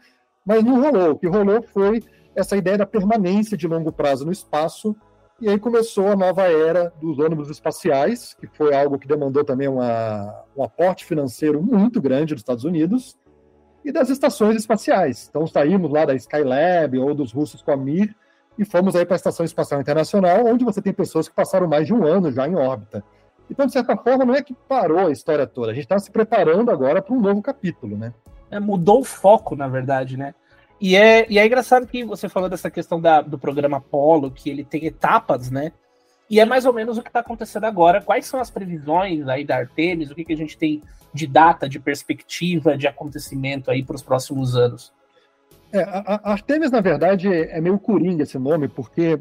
mas 0.47 0.63
não 0.63 0.81
rolou. 0.81 1.11
O 1.13 1.19
que 1.19 1.27
rolou 1.27 1.63
foi 1.63 2.03
essa 2.35 2.57
ideia 2.57 2.79
da 2.79 2.87
permanência 2.87 3.57
de 3.57 3.67
longo 3.67 3.93
prazo 3.93 4.25
no 4.25 4.33
espaço. 4.33 4.95
E 5.41 5.49
aí 5.49 5.59
começou 5.59 6.09
a 6.09 6.17
nova 6.17 6.43
era 6.43 6.93
dos 7.01 7.19
ônibus 7.19 7.49
espaciais, 7.49 8.35
que 8.35 8.47
foi 8.47 8.75
algo 8.75 8.99
que 8.99 9.09
demandou 9.09 9.43
também 9.43 9.69
uma, 9.69 10.45
um 10.57 10.63
aporte 10.63 11.05
financeiro 11.05 11.63
muito 11.63 12.01
grande 12.01 12.35
dos 12.35 12.43
Estados 12.43 12.65
Unidos, 12.65 13.19
e 13.85 13.93
das 13.93 14.11
estações 14.11 14.57
espaciais. 14.57 15.27
Então 15.29 15.47
saímos 15.47 15.91
lá 15.91 16.05
da 16.05 16.15
Skylab 16.15 16.99
ou 16.99 17.15
dos 17.15 17.33
russos 17.33 17.63
com 17.63 17.73
a 17.73 17.77
Mir, 17.77 18.15
e 18.59 18.65
fomos 18.65 18.95
aí 18.95 19.07
para 19.07 19.15
a 19.15 19.17
Estação 19.17 19.45
Espacial 19.45 19.81
Internacional, 19.81 20.45
onde 20.45 20.65
você 20.65 20.83
tem 20.83 20.93
pessoas 20.93 21.29
que 21.29 21.35
passaram 21.35 21.67
mais 21.67 21.87
de 21.87 21.95
um 21.95 22.05
ano 22.05 22.31
já 22.31 22.47
em 22.47 22.55
órbita. 22.55 23.03
Então, 23.51 23.67
de 23.67 23.73
certa 23.73 23.97
forma, 23.97 24.25
não 24.25 24.35
é 24.35 24.43
que 24.43 24.55
parou 24.69 25.07
a 25.07 25.11
história 25.11 25.47
toda, 25.47 25.73
a 25.73 25.75
gente 25.75 25.85
está 25.85 25.99
se 25.99 26.11
preparando 26.11 26.71
agora 26.71 27.03
para 27.03 27.15
um 27.15 27.21
novo 27.21 27.43
capítulo, 27.43 27.97
né? 27.97 28.13
É, 28.51 28.61
mudou 28.61 29.01
o 29.01 29.05
foco, 29.05 29.57
na 29.57 29.67
verdade, 29.67 30.17
né? 30.17 30.35
E 30.81 30.97
é, 30.97 31.27
e 31.31 31.39
é 31.39 31.47
engraçado 31.47 31.87
que 31.87 32.05
você 32.05 32.29
falou 32.29 32.49
dessa 32.49 32.71
questão 32.71 33.01
da, 33.01 33.21
do 33.21 33.39
programa 33.39 33.79
Apollo, 33.79 34.31
que 34.31 34.49
ele 34.49 34.65
tem 34.65 34.87
etapas, 34.87 35.51
né? 35.51 35.73
E 36.31 36.39
é 36.39 36.45
mais 36.45 36.65
ou 36.65 36.73
menos 36.73 36.97
o 36.97 37.03
que 37.03 37.09
está 37.09 37.19
acontecendo 37.19 37.65
agora. 37.65 38.01
Quais 38.01 38.25
são 38.25 38.41
as 38.41 38.49
previsões 38.49 39.27
aí 39.27 39.45
da 39.45 39.57
Artemis? 39.57 40.13
O 40.13 40.15
que, 40.15 40.25
que 40.25 40.33
a 40.33 40.37
gente 40.37 40.57
tem 40.57 40.81
de 41.13 41.27
data, 41.27 41.69
de 41.69 41.81
perspectiva, 41.81 42.79
de 42.79 42.87
acontecimento 42.87 43.69
aí 43.69 43.83
para 43.83 43.97
os 43.97 44.03
próximos 44.03 44.57
anos? 44.57 44.93
É, 45.73 45.83
a, 45.83 46.31
Artemis, 46.31 46.71
na 46.71 46.81
verdade, 46.81 47.29
é 47.29 47.61
meio 47.61 47.79
coringa 47.81 48.23
esse 48.23 48.39
nome, 48.39 48.69
porque 48.69 49.21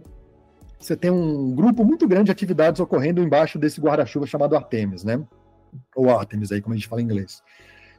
você 0.80 0.96
tem 0.96 1.10
um 1.10 1.54
grupo 1.56 1.84
muito 1.84 2.08
grande 2.08 2.26
de 2.26 2.32
atividades 2.32 2.80
ocorrendo 2.80 3.24
embaixo 3.24 3.58
desse 3.58 3.82
guarda-chuva 3.82 4.28
chamado 4.28 4.56
Artemis, 4.56 5.04
né? 5.04 5.20
Ou 5.96 6.12
Artemis 6.12 6.52
aí, 6.52 6.62
como 6.62 6.74
a 6.74 6.78
gente 6.78 6.88
fala 6.88 7.02
em 7.02 7.06
inglês. 7.06 7.42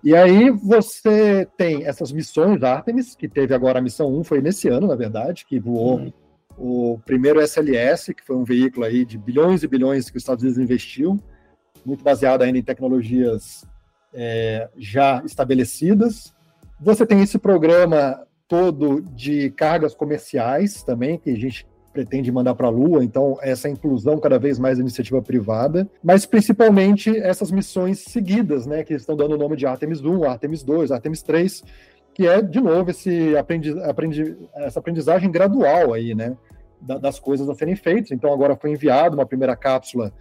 E 0.05 0.15
aí 0.15 0.51
você 0.51 1.47
tem 1.57 1.85
essas 1.85 2.13
missões 2.13 2.63
Artemis, 2.63 3.17
que 3.17 3.29
teve 3.29 3.55
agora 3.55 3.81
a 3.81 3.83
missão 3.83 4.15
1, 4.19 4.25
foi 4.25 4.41
nesse 4.41 4.69
ano, 4.69 4.87
na 4.87 4.95
verdade, 4.95 5.45
que 5.45 5.59
voou 5.59 5.99
hum. 5.99 6.13
O 6.61 7.01
primeiro 7.07 7.41
SLS, 7.41 8.13
que 8.13 8.23
foi 8.23 8.37
um 8.37 8.45
veículo 8.45 8.85
aí 8.85 9.05
de 9.05 9.17
bilhões 9.17 9.63
e 9.63 9.67
bilhões 9.67 10.11
que 10.11 10.19
os 10.19 10.23
Estados 10.23 10.45
Unidos 10.45 10.63
investiu, 10.63 11.19
muito 11.85 12.05
baseado 12.05 12.43
ainda 12.43 12.59
em 12.59 12.63
tecnologias 12.63 13.65
é, 14.13 14.69
já 14.77 15.23
estabelecidas. 15.25 16.35
Você 16.79 17.07
tem 17.07 17.23
esse 17.23 17.39
programa 17.39 18.27
todo 18.47 19.01
de 19.01 19.51
cargas 19.51 19.95
comerciais 19.95 20.83
também, 20.83 21.19
que 21.19 21.31
a 21.31 21.37
gente 21.37 21.67
pretende 21.93 22.31
mandar 22.31 22.55
para 22.55 22.67
a 22.67 22.71
Lua, 22.71 23.03
então 23.03 23.39
essa 23.41 23.69
inclusão 23.69 24.19
cada 24.19 24.39
vez 24.39 24.59
mais 24.59 24.77
da 24.77 24.83
iniciativa 24.83 25.21
privada, 25.23 25.89
mas 26.05 26.27
principalmente 26.27 27.17
essas 27.17 27.51
missões 27.51 28.01
seguidas, 28.01 28.67
né, 28.67 28.85
que 28.85 28.95
estão 28.95 29.17
dando 29.17 29.35
o 29.35 29.39
nome 29.39 29.57
de 29.57 29.67
Artemis 29.67 30.05
1, 30.05 30.25
Artemis 30.25 30.63
2, 30.63 30.93
Artemis 30.93 31.23
3, 31.23 31.65
que 32.15 32.27
é, 32.27 32.41
de 32.43 32.61
novo, 32.61 32.91
esse 32.91 33.37
aprendi, 33.37 33.77
aprendi, 33.81 34.37
essa 34.55 34.79
aprendizagem 34.79 35.31
gradual 35.31 35.93
aí, 35.93 36.15
né, 36.15 36.37
das 36.81 37.19
coisas 37.19 37.49
a 37.49 37.55
serem 37.55 37.77
feitas. 37.77 38.11
Então 38.11 38.33
agora 38.33 38.57
foi 38.57 38.71
enviada 38.71 39.15
uma 39.15 39.27
primeira 39.27 39.55
cápsula 39.55 40.13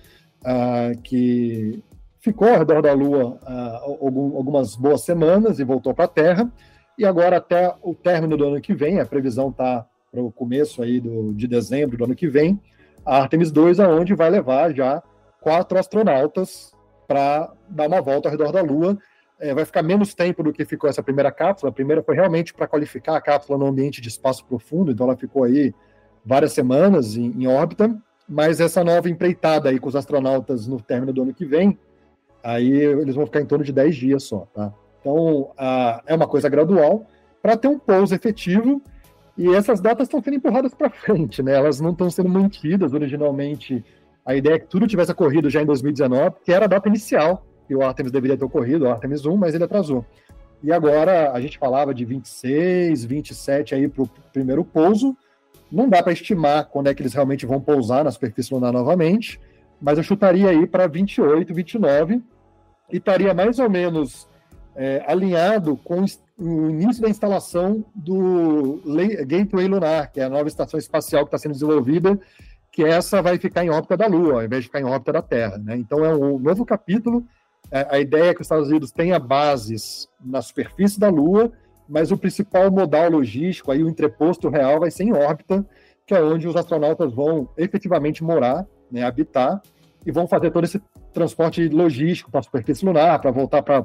uh, 0.41 0.99
que 1.01 1.83
ficou 2.19 2.49
ao 2.49 2.59
redor 2.59 2.81
da 2.81 2.93
Lua 2.93 3.39
uh, 3.41 4.35
algumas 4.35 4.75
boas 4.75 5.03
semanas 5.03 5.59
e 5.59 5.63
voltou 5.63 5.93
para 5.93 6.05
a 6.05 6.09
Terra, 6.09 6.51
e 6.99 7.05
agora, 7.05 7.37
até 7.37 7.73
o 7.81 7.95
término 7.95 8.35
do 8.35 8.45
ano 8.45 8.59
que 8.59 8.73
vem, 8.73 8.99
a 8.99 9.05
previsão 9.05 9.51
está 9.51 9.87
para 10.11 10.21
o 10.21 10.29
começo 10.29 10.83
aí 10.83 10.99
do, 10.99 11.33
de 11.33 11.47
dezembro 11.47 11.95
do 11.95 12.03
ano 12.03 12.13
que 12.13 12.27
vem, 12.27 12.61
a 13.05 13.21
Artemis 13.21 13.53
2, 13.53 13.79
aonde 13.79 14.13
vai 14.13 14.29
levar 14.29 14.75
já 14.75 15.01
quatro 15.39 15.79
astronautas 15.79 16.73
para 17.07 17.53
dar 17.69 17.87
uma 17.87 18.01
volta 18.01 18.27
ao 18.27 18.31
redor 18.33 18.51
da 18.51 18.61
Lua. 18.61 18.97
É, 19.39 19.53
vai 19.53 19.63
ficar 19.63 19.81
menos 19.81 20.13
tempo 20.13 20.43
do 20.43 20.51
que 20.51 20.65
ficou 20.65 20.89
essa 20.89 21.01
primeira 21.01 21.31
cápsula. 21.31 21.69
A 21.69 21.73
primeira 21.73 22.03
foi 22.03 22.15
realmente 22.15 22.53
para 22.53 22.67
qualificar 22.67 23.15
a 23.15 23.21
cápsula 23.21 23.57
no 23.57 23.67
ambiente 23.67 24.01
de 24.01 24.09
espaço 24.09 24.45
profundo, 24.45 24.91
então 24.91 25.05
ela 25.05 25.15
ficou 25.15 25.45
aí 25.45 25.73
várias 26.29 26.53
semanas 26.53 27.17
em, 27.17 27.33
em 27.35 27.47
órbita. 27.47 27.93
Mas 28.27 28.59
essa 28.59 28.83
nova 28.83 29.09
empreitada 29.09 29.69
aí 29.69 29.79
com 29.79 29.89
os 29.89 29.95
astronautas 29.95 30.67
no 30.67 30.79
término 30.79 31.11
do 31.11 31.23
ano 31.23 31.33
que 31.33 31.45
vem, 31.45 31.79
aí 32.43 32.71
eles 32.71 33.15
vão 33.15 33.25
ficar 33.25 33.41
em 33.41 33.45
torno 33.45 33.65
de 33.65 33.73
10 33.73 33.95
dias 33.95 34.23
só, 34.23 34.47
tá? 34.53 34.71
Então, 35.01 35.49
é 36.05 36.13
uma 36.13 36.27
coisa 36.27 36.47
gradual 36.47 37.07
para 37.41 37.57
ter 37.57 37.69
um 37.69 37.79
pouso 37.79 38.13
efetivo 38.13 38.81
E 39.35 39.47
essas 39.55 39.79
datas 39.79 40.05
estão 40.05 40.21
sendo 40.21 40.35
empurradas 40.35 40.73
para 40.75 40.89
frente, 40.91 41.41
né? 41.41 41.55
Elas 41.55 41.79
não 41.79 41.91
estão 41.91 42.09
sendo 42.11 42.29
mantidas 42.29 42.93
originalmente. 42.93 43.83
A 44.23 44.35
ideia 44.35 44.55
é 44.55 44.59
que 44.59 44.67
tudo 44.67 44.85
tivesse 44.85 45.11
ocorrido 45.11 45.49
já 45.49 45.63
em 45.63 45.65
2019, 45.65 46.35
que 46.45 46.51
era 46.53 46.65
a 46.65 46.67
data 46.67 46.87
inicial, 46.87 47.43
que 47.67 47.73
o 47.73 47.81
Artemis 47.81 48.11
deveria 48.11 48.37
ter 48.37 48.45
ocorrido, 48.45 48.85
o 48.85 48.89
Artemis 48.91 49.25
1, 49.25 49.35
mas 49.37 49.55
ele 49.55 49.63
atrasou. 49.63 50.05
E 50.61 50.71
agora 50.71 51.31
a 51.31 51.39
gente 51.39 51.57
falava 51.57 51.93
de 51.93 52.05
26, 52.05 53.05
27 53.05 53.73
aí 53.73 53.87
para 53.87 54.03
o 54.03 54.09
primeiro 54.31 54.63
pouso. 54.63 55.15
Não 55.71 55.87
dá 55.87 56.01
para 56.01 56.13
estimar 56.13 56.65
quando 56.65 56.87
é 56.87 56.93
que 56.93 57.01
eles 57.01 57.13
realmente 57.13 57.45
vão 57.45 57.61
pousar 57.61 58.03
na 58.03 58.11
superfície 58.11 58.53
lunar 58.53 58.73
novamente, 58.73 59.39
mas 59.81 59.97
eu 59.97 60.03
chutaria 60.03 60.49
aí 60.49 60.65
para 60.65 60.87
28, 60.87 61.53
29 61.53 62.21
e 62.91 62.97
estaria 62.97 63.33
mais 63.33 63.59
ou 63.59 63.69
menos 63.69 64.27
é, 64.75 65.03
alinhado 65.07 65.77
com 65.77 66.03
o 66.37 66.69
início 66.69 67.01
da 67.01 67.09
instalação 67.09 67.85
do 67.93 68.81
Gateway 69.27 69.67
Lunar, 69.67 70.11
que 70.11 70.19
é 70.19 70.23
a 70.23 70.29
nova 70.29 70.47
estação 70.47 70.79
espacial 70.79 71.23
que 71.23 71.27
está 71.27 71.37
sendo 71.37 71.53
desenvolvida, 71.53 72.19
que 72.71 72.83
essa 72.83 73.21
vai 73.21 73.37
ficar 73.37 73.63
em 73.63 73.69
órbita 73.69 73.97
da 73.97 74.07
Lua, 74.07 74.35
ao 74.35 74.43
invés 74.43 74.63
de 74.63 74.69
ficar 74.69 74.79
em 74.79 74.85
órbita 74.85 75.13
da 75.13 75.21
Terra. 75.21 75.57
Né? 75.57 75.75
Então 75.75 76.05
é 76.05 76.15
um 76.15 76.39
novo 76.39 76.65
capítulo. 76.65 77.25
É, 77.71 77.87
a 77.89 77.99
ideia 77.99 78.29
é 78.29 78.33
que 78.33 78.41
os 78.41 78.45
Estados 78.45 78.69
Unidos 78.69 78.91
tenha 78.91 79.19
bases 79.19 80.07
na 80.19 80.41
superfície 80.41 80.99
da 80.99 81.09
Lua, 81.09 81.51
mas 81.89 82.11
o 82.11 82.17
principal 82.17 82.69
modal 82.69 83.09
logístico, 83.09 83.71
aí 83.71 83.83
o 83.83 83.89
entreposto 83.89 84.47
real, 84.47 84.79
vai 84.79 84.91
ser 84.91 85.03
em 85.03 85.11
órbita, 85.11 85.65
que 86.05 86.13
é 86.13 86.21
onde 86.21 86.47
os 86.47 86.55
astronautas 86.55 87.11
vão 87.11 87.49
efetivamente 87.57 88.23
morar, 88.23 88.65
né, 88.91 89.03
habitar, 89.03 89.61
e 90.05 90.11
vão 90.11 90.27
fazer 90.27 90.51
todo 90.51 90.63
esse 90.63 90.79
transporte 91.11 91.67
logístico 91.67 92.29
para 92.29 92.39
a 92.39 92.43
superfície 92.43 92.85
lunar, 92.85 93.19
para 93.19 93.31
voltar 93.31 93.63
para 93.63 93.83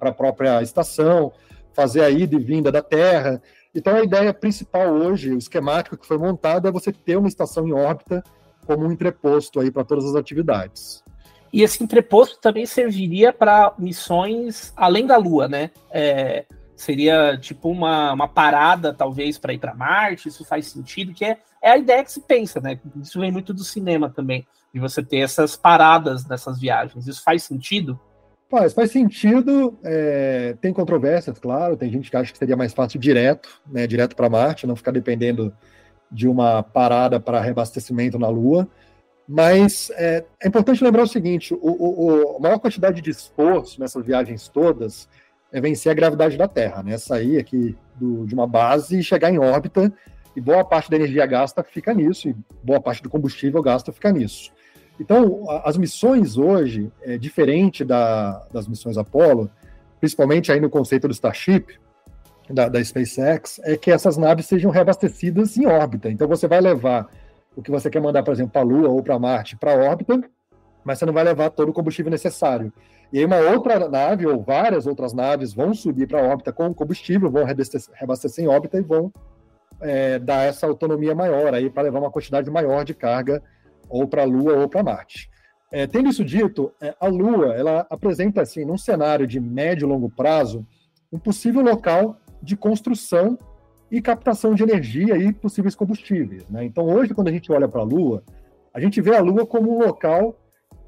a 0.00 0.12
própria 0.12 0.62
estação, 0.62 1.32
fazer 1.72 2.02
a 2.02 2.10
ida 2.10 2.36
e 2.36 2.38
vinda 2.38 2.70
da 2.70 2.82
Terra. 2.82 3.42
Então, 3.74 3.96
a 3.96 4.04
ideia 4.04 4.32
principal 4.32 4.92
hoje, 4.92 5.32
o 5.32 5.38
esquemático 5.38 5.96
que 5.96 6.06
foi 6.06 6.18
montado, 6.18 6.68
é 6.68 6.70
você 6.70 6.92
ter 6.92 7.16
uma 7.16 7.28
estação 7.28 7.66
em 7.66 7.72
órbita 7.72 8.22
como 8.66 8.86
um 8.86 8.92
entreposto 8.92 9.58
aí 9.58 9.70
para 9.70 9.84
todas 9.84 10.04
as 10.04 10.14
atividades. 10.14 11.02
E 11.52 11.62
esse 11.62 11.82
entreposto 11.82 12.38
também 12.40 12.66
serviria 12.66 13.32
para 13.32 13.74
missões 13.78 14.72
além 14.76 15.06
da 15.06 15.16
Lua, 15.16 15.48
né? 15.48 15.70
É, 15.90 16.44
seria 16.80 17.36
tipo 17.36 17.68
uma, 17.68 18.12
uma 18.12 18.26
parada, 18.26 18.94
talvez, 18.94 19.36
para 19.36 19.52
ir 19.52 19.58
para 19.58 19.74
Marte, 19.74 20.28
isso 20.28 20.44
faz 20.46 20.66
sentido, 20.66 21.12
que 21.12 21.24
é, 21.24 21.36
é 21.62 21.72
a 21.72 21.76
ideia 21.76 22.02
que 22.02 22.10
se 22.10 22.20
pensa, 22.22 22.58
né? 22.58 22.80
Isso 23.02 23.20
vem 23.20 23.30
muito 23.30 23.52
do 23.52 23.62
cinema 23.62 24.08
também 24.08 24.46
de 24.72 24.80
você 24.80 25.02
ter 25.02 25.18
essas 25.18 25.56
paradas 25.56 26.26
nessas 26.26 26.58
viagens. 26.58 27.06
Isso 27.06 27.22
faz 27.22 27.42
sentido? 27.42 28.00
Faz, 28.48 28.72
faz 28.72 28.90
sentido. 28.90 29.78
É, 29.84 30.56
tem 30.60 30.72
controvérsias, 30.72 31.38
claro. 31.38 31.76
Tem 31.76 31.90
gente 31.90 32.10
que 32.10 32.16
acha 32.16 32.32
que 32.32 32.38
seria 32.38 32.56
mais 32.56 32.72
fácil 32.72 32.98
direto, 32.98 33.60
né, 33.70 33.86
direto 33.86 34.16
para 34.16 34.30
Marte, 34.30 34.66
não 34.66 34.74
ficar 34.74 34.92
dependendo 34.92 35.54
de 36.10 36.26
uma 36.26 36.62
parada 36.62 37.20
para 37.20 37.40
reabastecimento 37.40 38.18
na 38.18 38.28
Lua. 38.28 38.66
Mas 39.28 39.90
é, 39.96 40.24
é, 40.42 40.48
importante 40.48 40.82
lembrar 40.82 41.02
o 41.02 41.06
seguinte: 41.06 41.52
o, 41.52 41.58
o, 41.60 42.36
a 42.38 42.40
maior 42.40 42.58
quantidade 42.58 43.02
de 43.02 43.10
esforço 43.10 43.78
nessas 43.78 44.04
viagens 44.04 44.48
todas 44.48 45.06
é 45.52 45.60
vencer 45.60 45.90
a 45.90 45.94
gravidade 45.94 46.36
da 46.36 46.48
Terra, 46.48 46.82
né? 46.82 46.96
Sair 46.98 47.38
aqui 47.38 47.76
do, 47.96 48.26
de 48.26 48.34
uma 48.34 48.46
base 48.46 48.98
e 48.98 49.02
chegar 49.02 49.30
em 49.30 49.38
órbita, 49.38 49.92
e 50.34 50.40
boa 50.40 50.64
parte 50.64 50.90
da 50.90 50.96
energia 50.96 51.26
gasta 51.26 51.62
fica 51.62 51.92
nisso, 51.92 52.28
e 52.28 52.36
boa 52.62 52.80
parte 52.80 53.02
do 53.02 53.10
combustível 53.10 53.60
gasta 53.62 53.92
fica 53.92 54.12
nisso. 54.12 54.52
Então, 54.98 55.44
as 55.64 55.76
missões 55.78 56.36
hoje, 56.36 56.92
é 57.02 57.16
diferente 57.16 57.84
da, 57.84 58.46
das 58.52 58.68
missões 58.68 58.98
Apollo, 58.98 59.50
principalmente 59.98 60.52
aí 60.52 60.60
no 60.60 60.68
conceito 60.68 61.08
do 61.08 61.12
Starship, 61.12 61.78
da, 62.48 62.68
da 62.68 62.82
SpaceX, 62.84 63.60
é 63.64 63.76
que 63.76 63.90
essas 63.90 64.16
naves 64.16 64.46
sejam 64.46 64.70
reabastecidas 64.70 65.56
em 65.56 65.66
órbita. 65.66 66.10
Então, 66.10 66.28
você 66.28 66.46
vai 66.46 66.60
levar 66.60 67.08
o 67.56 67.62
que 67.62 67.70
você 67.70 67.88
quer 67.88 68.00
mandar, 68.00 68.22
por 68.22 68.32
exemplo, 68.32 68.52
para 68.52 68.60
a 68.60 68.64
Lua 68.64 68.88
ou 68.88 69.02
para 69.02 69.18
Marte 69.18 69.56
para 69.56 69.74
órbita, 69.74 70.22
mas 70.84 70.98
você 70.98 71.06
não 71.06 71.12
vai 71.12 71.24
levar 71.24 71.50
todo 71.50 71.70
o 71.70 71.72
combustível 71.72 72.10
necessário. 72.10 72.72
E 73.12 73.18
aí 73.18 73.24
uma 73.24 73.38
outra 73.38 73.88
nave 73.88 74.26
ou 74.26 74.40
várias 74.40 74.86
outras 74.86 75.12
naves 75.12 75.52
vão 75.52 75.74
subir 75.74 76.06
para 76.06 76.20
a 76.20 76.24
órbita 76.24 76.52
com 76.52 76.72
combustível, 76.72 77.30
vão 77.30 77.44
reabastecer 77.44 78.44
em 78.44 78.48
órbita 78.48 78.78
e 78.78 78.82
vão 78.82 79.12
é, 79.80 80.18
dar 80.18 80.46
essa 80.46 80.66
autonomia 80.66 81.14
maior 81.14 81.52
aí 81.54 81.68
para 81.68 81.82
levar 81.82 81.98
uma 81.98 82.10
quantidade 82.10 82.50
maior 82.50 82.84
de 82.84 82.94
carga 82.94 83.42
ou 83.88 84.06
para 84.06 84.22
a 84.22 84.26
Lua 84.26 84.54
ou 84.54 84.68
para 84.68 84.82
Marte. 84.82 85.28
É, 85.72 85.86
tendo 85.86 86.08
isso 86.08 86.24
dito, 86.24 86.72
é, 86.80 86.94
a 87.00 87.06
Lua 87.06 87.54
ela 87.54 87.86
apresenta 87.90 88.42
assim, 88.42 88.64
num 88.64 88.78
cenário 88.78 89.26
de 89.26 89.40
médio 89.40 89.86
e 89.86 89.88
longo 89.88 90.10
prazo, 90.10 90.66
um 91.12 91.18
possível 91.18 91.62
local 91.62 92.16
de 92.42 92.56
construção 92.56 93.38
e 93.90 94.00
captação 94.00 94.54
de 94.54 94.62
energia 94.62 95.16
e 95.16 95.32
possíveis 95.32 95.74
combustíveis. 95.74 96.48
Né? 96.48 96.64
Então, 96.64 96.86
hoje, 96.86 97.12
quando 97.12 97.28
a 97.28 97.32
gente 97.32 97.50
olha 97.50 97.68
para 97.68 97.80
a 97.80 97.84
Lua, 97.84 98.22
a 98.72 98.80
gente 98.80 99.00
vê 99.00 99.16
a 99.16 99.20
Lua 99.20 99.44
como 99.44 99.74
um 99.74 99.84
local 99.84 100.36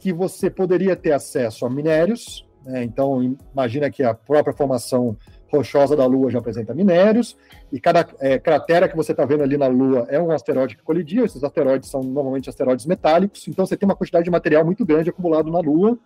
que 0.03 0.13
você 0.13 0.51
poderia 0.51 0.97
ter 0.97 1.13
acesso 1.13 1.65
a 1.65 1.71
minérios. 1.71 2.45
Né? 2.65 2.83
Então, 2.83 3.37
imagina 3.53 3.89
que 3.89 4.03
a 4.03 4.13
própria 4.13 4.53
formação 4.53 5.17
rochosa 5.49 5.95
da 5.95 6.05
Lua 6.05 6.29
já 6.29 6.41
apresenta 6.41 6.75
minérios, 6.75 7.37
e 7.71 7.79
cada 7.79 8.05
é, 8.19 8.37
cratera 8.39 8.89
que 8.89 8.97
você 8.97 9.13
está 9.13 9.25
vendo 9.25 9.45
ali 9.45 9.57
na 9.57 9.69
Lua 9.69 10.07
é 10.09 10.21
um 10.21 10.33
asteroide 10.33 10.77
que 10.77 10.83
colidiu. 10.83 11.25
Esses 11.25 11.45
asteroides 11.45 11.89
são 11.89 12.03
normalmente 12.03 12.49
asteroides 12.49 12.85
metálicos, 12.85 13.47
então 13.47 13.65
você 13.65 13.77
tem 13.77 13.89
uma 13.89 13.95
quantidade 13.95 14.25
de 14.25 14.31
material 14.31 14.65
muito 14.65 14.85
grande 14.85 15.11
acumulado 15.11 15.53
na 15.53 15.61
Lua. 15.61 15.97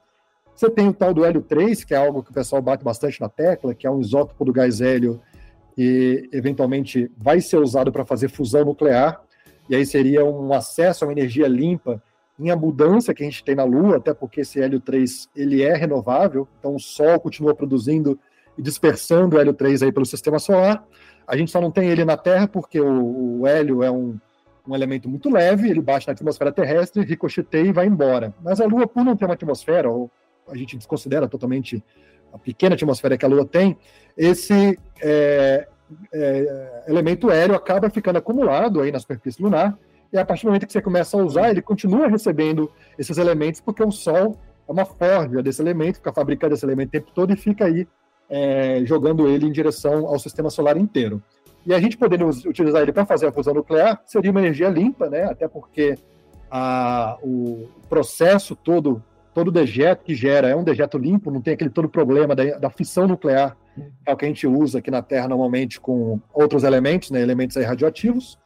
Você 0.54 0.68
tem 0.68 0.88
o 0.88 0.92
tal 0.92 1.14
do 1.14 1.24
hélio 1.24 1.40
3, 1.40 1.84
que 1.84 1.94
é 1.94 1.96
algo 1.96 2.22
que 2.22 2.30
o 2.32 2.34
pessoal 2.34 2.60
bate 2.60 2.84
bastante 2.84 3.18
na 3.18 3.30
tecla, 3.30 3.74
que 3.74 3.86
é 3.86 3.90
um 3.90 4.00
isótopo 4.00 4.44
do 4.44 4.52
gás 4.52 4.82
hélio 4.82 5.22
e 5.78 6.28
eventualmente 6.32 7.10
vai 7.16 7.40
ser 7.40 7.58
usado 7.58 7.90
para 7.90 8.04
fazer 8.04 8.28
fusão 8.28 8.64
nuclear, 8.64 9.22
e 9.70 9.76
aí 9.76 9.86
seria 9.86 10.22
um 10.24 10.52
acesso 10.52 11.04
a 11.04 11.08
uma 11.08 11.12
energia 11.12 11.48
limpa 11.48 12.02
em 12.38 12.50
abundância 12.50 13.14
que 13.14 13.22
a 13.22 13.26
gente 13.26 13.42
tem 13.42 13.54
na 13.54 13.64
Lua, 13.64 13.96
até 13.96 14.12
porque 14.12 14.42
esse 14.42 14.60
hélio 14.60 14.80
3 14.80 15.28
ele 15.34 15.62
é 15.62 15.74
renovável, 15.74 16.46
então 16.58 16.74
o 16.74 16.80
Sol 16.80 17.18
continua 17.18 17.54
produzindo 17.54 18.18
e 18.58 18.62
dispersando 18.62 19.38
hélio 19.38 19.54
3 19.54 19.82
aí 19.82 19.92
pelo 19.92 20.06
sistema 20.06 20.38
solar. 20.38 20.86
A 21.26 21.36
gente 21.36 21.50
só 21.50 21.60
não 21.60 21.70
tem 21.70 21.88
ele 21.88 22.04
na 22.04 22.16
Terra 22.16 22.46
porque 22.46 22.80
o, 22.80 23.40
o 23.40 23.46
hélio 23.46 23.82
é 23.82 23.90
um, 23.90 24.18
um 24.68 24.74
elemento 24.74 25.08
muito 25.08 25.30
leve, 25.30 25.68
ele 25.68 25.80
bate 25.80 26.06
na 26.06 26.12
atmosfera 26.12 26.52
terrestre, 26.52 27.04
ricocheteia 27.04 27.68
e 27.68 27.72
vai 27.72 27.86
embora. 27.86 28.34
Mas 28.42 28.60
a 28.60 28.66
Lua, 28.66 28.86
por 28.86 29.04
não 29.04 29.16
ter 29.16 29.24
uma 29.24 29.34
atmosfera, 29.34 29.90
ou 29.90 30.10
a 30.48 30.56
gente 30.56 30.76
desconsidera 30.76 31.28
totalmente 31.28 31.82
a 32.32 32.38
pequena 32.38 32.74
atmosfera 32.74 33.16
que 33.16 33.24
a 33.24 33.28
Lua 33.28 33.46
tem, 33.46 33.76
esse 34.16 34.78
é, 35.00 35.66
é, 36.12 36.84
elemento 36.86 37.30
aéreo 37.30 37.54
acaba 37.54 37.88
ficando 37.90 38.16
acumulado 38.16 38.80
aí 38.80 38.90
na 38.90 38.98
superfície 38.98 39.42
lunar, 39.42 39.78
e 40.12 40.18
a 40.18 40.24
partir 40.24 40.42
do 40.44 40.48
momento 40.48 40.66
que 40.66 40.72
você 40.72 40.80
começa 40.80 41.16
a 41.16 41.24
usar, 41.24 41.50
ele 41.50 41.62
continua 41.62 42.08
recebendo 42.08 42.70
esses 42.98 43.18
elementos, 43.18 43.60
porque 43.60 43.82
o 43.82 43.90
Sol 43.90 44.36
é 44.68 44.72
uma 44.72 44.84
forja 44.84 45.42
desse 45.42 45.60
elemento, 45.60 45.96
fica 45.96 46.12
fabricando 46.12 46.54
esse 46.54 46.64
elemento 46.64 46.88
o 46.88 46.92
tempo 46.92 47.10
todo 47.14 47.32
e 47.32 47.36
fica 47.36 47.64
aí 47.64 47.86
é, 48.28 48.82
jogando 48.84 49.28
ele 49.28 49.46
em 49.46 49.52
direção 49.52 50.06
ao 50.06 50.18
sistema 50.18 50.50
solar 50.50 50.76
inteiro. 50.76 51.22
E 51.64 51.74
a 51.74 51.80
gente 51.80 51.96
podendo 51.96 52.28
utilizar 52.28 52.82
ele 52.82 52.92
para 52.92 53.04
fazer 53.04 53.26
a 53.26 53.32
fusão 53.32 53.54
nuclear 53.54 54.00
seria 54.06 54.30
uma 54.30 54.40
energia 54.40 54.68
limpa, 54.68 55.10
né? 55.10 55.24
Até 55.24 55.48
porque 55.48 55.98
a, 56.48 57.18
o 57.22 57.68
processo 57.88 58.54
todo, 58.54 59.02
todo 59.34 59.50
dejeto 59.50 60.04
que 60.04 60.14
gera 60.14 60.48
é 60.48 60.54
um 60.54 60.62
dejeto 60.62 60.96
limpo, 60.96 61.30
não 61.30 61.40
tem 61.40 61.54
aquele 61.54 61.70
todo 61.70 61.88
problema 61.88 62.36
da, 62.36 62.58
da 62.58 62.70
fissão 62.70 63.08
nuclear, 63.08 63.56
é 64.06 64.12
o 64.12 64.16
que 64.16 64.24
a 64.24 64.28
gente 64.28 64.46
usa 64.46 64.78
aqui 64.78 64.90
na 64.90 65.02
Terra 65.02 65.28
normalmente 65.28 65.80
com 65.80 66.20
outros 66.32 66.62
elementos, 66.62 67.10
né? 67.10 67.20
Elementos 67.20 67.56
radioativos. 67.56 68.38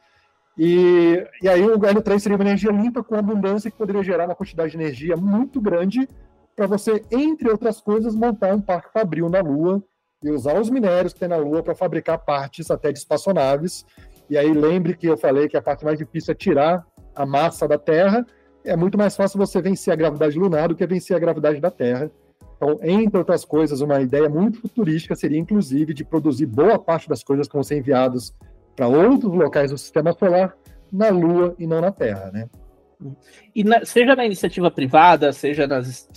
E, 0.63 1.27
e 1.41 1.49
aí 1.49 1.65
o 1.65 1.83
hélio 1.83 2.03
3 2.03 2.21
seria 2.21 2.37
uma 2.37 2.43
energia 2.43 2.71
limpa 2.71 3.03
com 3.03 3.15
abundância 3.15 3.71
que 3.71 3.75
poderia 3.75 4.03
gerar 4.03 4.25
uma 4.25 4.35
quantidade 4.35 4.69
de 4.69 4.77
energia 4.77 5.17
muito 5.17 5.59
grande 5.59 6.07
para 6.55 6.67
você, 6.67 7.03
entre 7.09 7.49
outras 7.49 7.81
coisas, 7.81 8.13
montar 8.13 8.53
um 8.53 8.61
parque 8.61 8.93
fabril 8.93 9.27
na 9.27 9.41
Lua 9.41 9.83
e 10.21 10.29
usar 10.29 10.61
os 10.61 10.69
minérios 10.69 11.13
que 11.13 11.19
tem 11.19 11.29
na 11.29 11.37
Lua 11.37 11.63
para 11.63 11.73
fabricar 11.73 12.19
partes 12.19 12.69
até 12.69 12.91
de 12.91 12.99
espaçonaves. 12.99 13.83
E 14.29 14.37
aí 14.37 14.53
lembre 14.53 14.95
que 14.95 15.07
eu 15.07 15.17
falei 15.17 15.49
que 15.49 15.57
a 15.57 15.63
parte 15.63 15.83
mais 15.83 15.97
difícil 15.97 16.31
é 16.31 16.35
tirar 16.35 16.85
a 17.15 17.25
massa 17.25 17.67
da 17.67 17.79
Terra. 17.79 18.23
É 18.63 18.75
muito 18.75 18.99
mais 18.99 19.15
fácil 19.15 19.39
você 19.39 19.59
vencer 19.63 19.91
a 19.91 19.97
gravidade 19.97 20.37
lunar 20.37 20.67
do 20.67 20.75
que 20.75 20.85
vencer 20.85 21.17
a 21.17 21.19
gravidade 21.19 21.59
da 21.59 21.71
Terra. 21.71 22.11
Então, 22.55 22.77
entre 22.83 23.17
outras 23.17 23.43
coisas, 23.43 23.81
uma 23.81 23.99
ideia 23.99 24.29
muito 24.29 24.61
futurística 24.61 25.15
seria, 25.15 25.39
inclusive, 25.39 25.91
de 25.91 26.05
produzir 26.05 26.45
boa 26.45 26.77
parte 26.77 27.09
das 27.09 27.23
coisas 27.23 27.47
que 27.47 27.53
vão 27.55 27.63
ser 27.63 27.79
enviadas 27.79 28.31
para 28.75 28.87
outros 28.87 29.33
locais 29.33 29.71
do 29.71 29.77
sistema 29.77 30.13
solar 30.13 30.55
na 30.91 31.09
Lua 31.09 31.55
e 31.57 31.65
não 31.65 31.81
na 31.81 31.91
Terra, 31.91 32.31
né? 32.31 32.49
E 33.55 33.63
na, 33.63 33.83
seja 33.85 34.15
na 34.15 34.25
iniciativa 34.25 34.69
privada, 34.69 35.31
seja 35.33 35.65
nas 35.65 36.07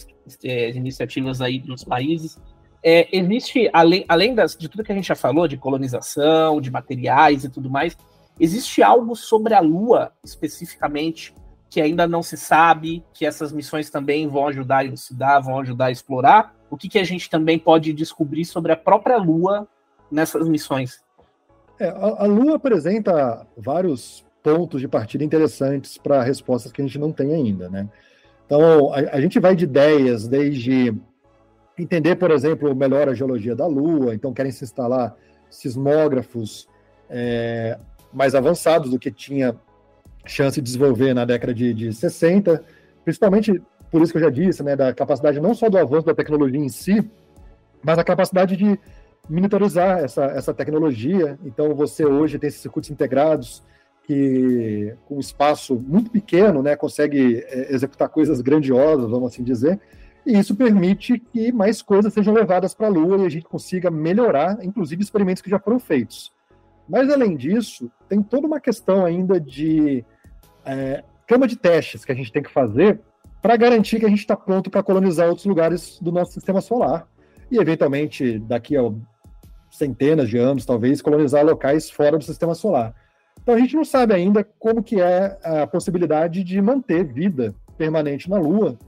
é, 0.42 0.70
iniciativas 0.70 1.40
aí 1.40 1.58
dos 1.58 1.84
países. 1.84 2.38
É, 2.82 3.08
existe, 3.16 3.70
além, 3.72 4.04
além 4.08 4.34
das, 4.34 4.54
de 4.54 4.68
tudo 4.68 4.84
que 4.84 4.92
a 4.92 4.94
gente 4.94 5.08
já 5.08 5.14
falou, 5.14 5.48
de 5.48 5.56
colonização, 5.56 6.60
de 6.60 6.70
materiais 6.70 7.44
e 7.44 7.48
tudo 7.48 7.70
mais, 7.70 7.96
existe 8.38 8.82
algo 8.82 9.16
sobre 9.16 9.54
a 9.54 9.60
Lua, 9.60 10.12
especificamente, 10.22 11.34
que 11.70 11.80
ainda 11.80 12.06
não 12.06 12.22
se 12.22 12.36
sabe, 12.36 13.02
que 13.14 13.24
essas 13.24 13.52
missões 13.52 13.88
também 13.88 14.28
vão 14.28 14.46
ajudar 14.48 14.78
a 14.78 14.84
elucidar, 14.84 15.42
vão 15.42 15.58
ajudar 15.60 15.86
a 15.86 15.90
explorar? 15.90 16.54
O 16.70 16.76
que, 16.76 16.88
que 16.88 16.98
a 16.98 17.04
gente 17.04 17.30
também 17.30 17.58
pode 17.58 17.92
descobrir 17.92 18.44
sobre 18.44 18.72
a 18.72 18.76
própria 18.76 19.16
Lua 19.16 19.66
nessas 20.10 20.46
missões? 20.46 21.02
É, 21.78 21.88
a, 21.88 22.24
a 22.24 22.26
Lua 22.26 22.56
apresenta 22.56 23.46
vários 23.56 24.24
pontos 24.42 24.80
de 24.80 24.86
partida 24.88 25.24
interessantes 25.24 25.98
para 25.98 26.22
respostas 26.22 26.70
que 26.70 26.82
a 26.82 26.84
gente 26.84 26.98
não 26.98 27.10
tem 27.10 27.34
ainda, 27.34 27.68
né? 27.68 27.88
Então, 28.46 28.92
a, 28.92 28.98
a, 29.16 29.20
gente 29.20 29.40
vai 29.40 29.56
de 29.56 29.64
ideias 29.64 30.28
desde 30.28 30.94
entender, 31.78 32.16
por 32.16 32.30
exemplo, 32.30 32.74
melhor 32.74 33.08
a 33.08 33.14
geologia 33.14 33.56
da 33.56 33.66
Lua, 33.66 34.14
então 34.14 34.34
querem 34.34 34.52
se 34.52 34.64
instalar 34.64 35.16
sismógrafos 35.50 36.68
é, 37.08 37.78
mais 38.12 38.34
avançados 38.34 38.90
do 38.90 38.98
que 38.98 39.10
tinha 39.10 39.56
chance 40.26 40.60
de 40.60 40.62
desenvolver 40.62 41.14
na 41.14 41.24
década 41.24 41.54
de, 41.54 41.72
de 41.74 41.92
60, 41.92 42.62
principalmente 43.02 43.60
por 43.90 44.02
isso 44.02 44.12
que 44.12 44.18
eu 44.18 44.22
já 44.22 44.30
disse, 44.30 44.62
né, 44.62 44.76
da 44.76 44.92
capacidade 44.92 45.40
não 45.40 45.54
só 45.54 45.68
do 45.68 45.78
avanço 45.78 46.06
da 46.06 46.14
tecnologia 46.14 46.60
em 46.60 46.68
si, 46.68 47.08
mas 47.82 47.98
a 47.98 48.04
capacidade 48.04 48.56
de 48.56 48.78
monitorizar 49.28 49.98
essa, 49.98 50.24
essa 50.24 50.54
tecnologia. 50.54 51.38
Então, 51.44 51.74
você 51.74 52.04
hoje 52.04 52.38
tem 52.38 52.48
esses 52.48 52.60
circuitos 52.60 52.90
integrados 52.90 53.62
que, 54.06 54.94
com 55.06 55.16
um 55.16 55.20
espaço 55.20 55.74
muito 55.76 56.10
pequeno, 56.10 56.62
né, 56.62 56.76
consegue 56.76 57.44
é, 57.46 57.72
executar 57.74 58.08
coisas 58.08 58.40
grandiosas, 58.40 59.10
vamos 59.10 59.32
assim 59.32 59.42
dizer, 59.42 59.80
e 60.26 60.38
isso 60.38 60.54
permite 60.54 61.18
que 61.18 61.52
mais 61.52 61.82
coisas 61.82 62.12
sejam 62.12 62.32
levadas 62.32 62.74
para 62.74 62.86
a 62.86 62.90
Lua 62.90 63.18
e 63.18 63.26
a 63.26 63.28
gente 63.28 63.44
consiga 63.44 63.90
melhorar, 63.90 64.58
inclusive 64.64 65.02
experimentos 65.02 65.42
que 65.42 65.50
já 65.50 65.58
foram 65.58 65.78
feitos. 65.78 66.32
Mas, 66.88 67.10
além 67.10 67.36
disso, 67.36 67.90
tem 68.08 68.22
toda 68.22 68.46
uma 68.46 68.60
questão 68.60 69.04
ainda 69.04 69.40
de 69.40 70.04
é, 70.64 71.02
cama 71.26 71.46
de 71.46 71.56
testes 71.56 72.04
que 72.04 72.12
a 72.12 72.14
gente 72.14 72.32
tem 72.32 72.42
que 72.42 72.50
fazer 72.50 73.00
para 73.40 73.56
garantir 73.56 74.00
que 74.00 74.06
a 74.06 74.08
gente 74.08 74.20
está 74.20 74.36
pronto 74.36 74.70
para 74.70 74.82
colonizar 74.82 75.28
outros 75.28 75.46
lugares 75.46 75.98
do 76.00 76.12
nosso 76.12 76.32
sistema 76.32 76.60
solar 76.60 77.06
e, 77.50 77.58
eventualmente, 77.58 78.38
daqui 78.38 78.76
a 78.76 78.82
centenas 79.76 80.28
de 80.28 80.38
anos, 80.38 80.64
talvez, 80.64 81.02
colonizar 81.02 81.44
locais 81.44 81.90
fora 81.90 82.16
do 82.16 82.24
sistema 82.24 82.54
solar. 82.54 82.94
Então, 83.42 83.54
a 83.54 83.58
gente 83.58 83.76
não 83.76 83.84
sabe 83.84 84.14
ainda 84.14 84.44
como 84.58 84.82
que 84.82 85.00
é 85.00 85.38
a 85.42 85.66
possibilidade 85.66 86.42
de 86.42 86.60
manter 86.62 87.04
vida 87.04 87.54
permanente 87.76 88.30
na 88.30 88.38
Lua, 88.38 88.78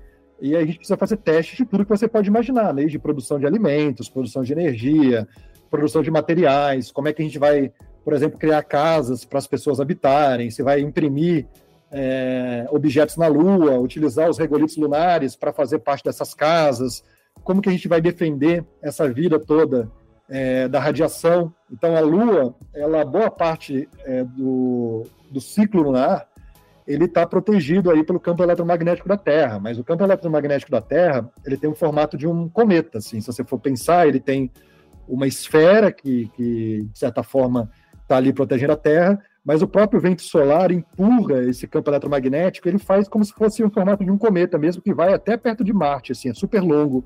e 0.40 0.54
a 0.54 0.64
gente 0.64 0.78
precisa 0.78 0.96
fazer 0.96 1.16
testes 1.16 1.56
de 1.56 1.64
tudo 1.64 1.84
que 1.84 1.90
você 1.90 2.06
pode 2.06 2.28
imaginar, 2.28 2.72
desde 2.72 2.98
produção 2.98 3.38
de 3.38 3.46
alimentos, 3.46 4.08
produção 4.08 4.42
de 4.42 4.52
energia, 4.52 5.26
produção 5.70 6.02
de 6.02 6.10
materiais, 6.10 6.92
como 6.92 7.08
é 7.08 7.12
que 7.12 7.22
a 7.22 7.24
gente 7.24 7.38
vai, 7.38 7.72
por 8.04 8.12
exemplo, 8.12 8.38
criar 8.38 8.62
casas 8.62 9.24
para 9.24 9.38
as 9.38 9.46
pessoas 9.46 9.80
habitarem, 9.80 10.50
se 10.50 10.62
vai 10.62 10.80
imprimir 10.80 11.46
é, 11.90 12.66
objetos 12.70 13.16
na 13.16 13.26
Lua, 13.26 13.78
utilizar 13.78 14.28
os 14.28 14.38
regolitos 14.38 14.76
lunares 14.76 15.34
para 15.34 15.52
fazer 15.52 15.80
parte 15.80 16.04
dessas 16.04 16.34
casas, 16.34 17.02
como 17.42 17.60
que 17.60 17.68
a 17.68 17.72
gente 17.72 17.88
vai 17.88 18.00
defender 18.00 18.64
essa 18.82 19.08
vida 19.08 19.38
toda 19.38 19.90
é, 20.28 20.68
da 20.68 20.80
radiação. 20.80 21.52
Então, 21.70 21.96
a 21.96 22.00
Lua, 22.00 22.54
ela 22.74 23.04
boa 23.04 23.30
parte 23.30 23.88
é, 24.04 24.24
do, 24.24 25.04
do 25.30 25.40
ciclo 25.40 25.82
lunar, 25.82 26.26
ele 26.86 27.06
está 27.06 27.26
protegido 27.26 27.90
aí 27.90 28.04
pelo 28.04 28.20
campo 28.20 28.42
eletromagnético 28.42 29.08
da 29.08 29.16
Terra, 29.16 29.58
mas 29.58 29.78
o 29.78 29.84
campo 29.84 30.04
eletromagnético 30.04 30.70
da 30.70 30.80
Terra, 30.80 31.28
ele 31.44 31.56
tem 31.56 31.68
um 31.68 31.74
formato 31.74 32.16
de 32.16 32.26
um 32.26 32.48
cometa, 32.48 32.98
assim, 32.98 33.20
se 33.20 33.26
você 33.26 33.42
for 33.42 33.58
pensar, 33.58 34.06
ele 34.06 34.20
tem 34.20 34.50
uma 35.08 35.26
esfera 35.26 35.90
que, 35.90 36.30
que 36.36 36.88
de 36.92 36.98
certa 36.98 37.22
forma, 37.22 37.70
está 38.02 38.16
ali 38.16 38.32
protegendo 38.32 38.72
a 38.72 38.76
Terra, 38.76 39.20
mas 39.44 39.62
o 39.62 39.68
próprio 39.68 40.00
vento 40.00 40.22
solar 40.22 40.70
empurra 40.70 41.42
esse 41.44 41.66
campo 41.66 41.90
eletromagnético, 41.90 42.68
ele 42.68 42.78
faz 42.78 43.08
como 43.08 43.24
se 43.24 43.32
fosse 43.32 43.64
um 43.64 43.70
formato 43.70 44.04
de 44.04 44.10
um 44.10 44.18
cometa 44.18 44.56
mesmo, 44.56 44.80
que 44.80 44.94
vai 44.94 45.12
até 45.12 45.36
perto 45.36 45.64
de 45.64 45.72
Marte, 45.72 46.12
assim, 46.12 46.28
é 46.28 46.34
super 46.34 46.62
longo 46.62 47.04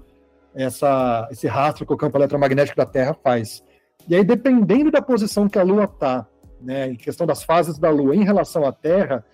essa, 0.54 1.28
esse 1.30 1.46
rastro 1.46 1.86
que 1.86 1.92
o 1.92 1.96
campo 1.96 2.18
eletromagnético 2.18 2.76
da 2.76 2.86
Terra 2.86 3.14
faz. 3.14 3.62
E 4.08 4.14
aí, 4.14 4.24
dependendo 4.24 4.90
da 4.90 5.02
posição 5.02 5.48
que 5.48 5.58
a 5.58 5.62
Lua 5.62 5.84
está, 5.84 6.26
né, 6.60 6.88
em 6.88 6.96
questão 6.96 7.26
das 7.26 7.42
fases 7.42 7.78
da 7.78 7.90
Lua 7.90 8.14
em 8.14 8.24
relação 8.24 8.64
à 8.64 8.72
Terra, 8.72 9.24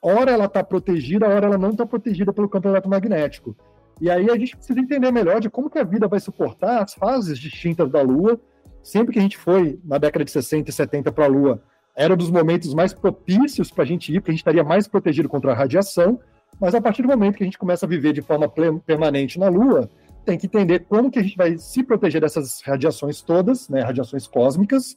ora 0.00 0.32
ela 0.32 0.46
está 0.46 0.62
protegida, 0.64 1.28
ora 1.28 1.46
ela 1.46 1.58
não 1.58 1.70
está 1.70 1.86
protegida 1.86 2.32
pelo 2.32 2.48
campo 2.48 2.68
eletromagnético. 2.68 3.56
E 4.00 4.10
aí 4.10 4.30
a 4.30 4.36
gente 4.36 4.56
precisa 4.56 4.80
entender 4.80 5.10
melhor 5.12 5.40
de 5.40 5.50
como 5.50 5.70
que 5.70 5.78
a 5.78 5.84
vida 5.84 6.08
vai 6.08 6.18
suportar 6.18 6.82
as 6.82 6.94
fases 6.94 7.38
distintas 7.38 7.90
da 7.90 8.02
Lua. 8.02 8.40
Sempre 8.82 9.12
que 9.12 9.18
a 9.18 9.22
gente 9.22 9.38
foi 9.38 9.78
na 9.84 9.98
década 9.98 10.24
de 10.24 10.30
60 10.30 10.70
e 10.70 10.72
70 10.72 11.12
para 11.12 11.26
a 11.26 11.28
Lua, 11.28 11.62
era 11.94 12.14
um 12.14 12.16
dos 12.16 12.30
momentos 12.30 12.74
mais 12.74 12.92
propícios 12.92 13.70
para 13.70 13.84
a 13.84 13.86
gente 13.86 14.12
ir, 14.12 14.20
porque 14.20 14.30
a 14.30 14.34
gente 14.34 14.40
estaria 14.40 14.64
mais 14.64 14.88
protegido 14.88 15.28
contra 15.28 15.52
a 15.52 15.54
radiação. 15.54 16.18
Mas 16.60 16.74
a 16.74 16.80
partir 16.80 17.02
do 17.02 17.08
momento 17.08 17.36
que 17.36 17.42
a 17.42 17.46
gente 17.46 17.58
começa 17.58 17.86
a 17.86 17.88
viver 17.88 18.12
de 18.12 18.22
forma 18.22 18.48
permanente 18.48 19.38
na 19.38 19.48
Lua, 19.48 19.88
tem 20.24 20.38
que 20.38 20.46
entender 20.46 20.80
como 20.80 21.10
que 21.10 21.18
a 21.18 21.22
gente 21.22 21.36
vai 21.36 21.58
se 21.58 21.82
proteger 21.82 22.20
dessas 22.20 22.60
radiações 22.62 23.22
todas, 23.22 23.68
né, 23.68 23.80
radiações 23.80 24.26
cósmicas, 24.26 24.96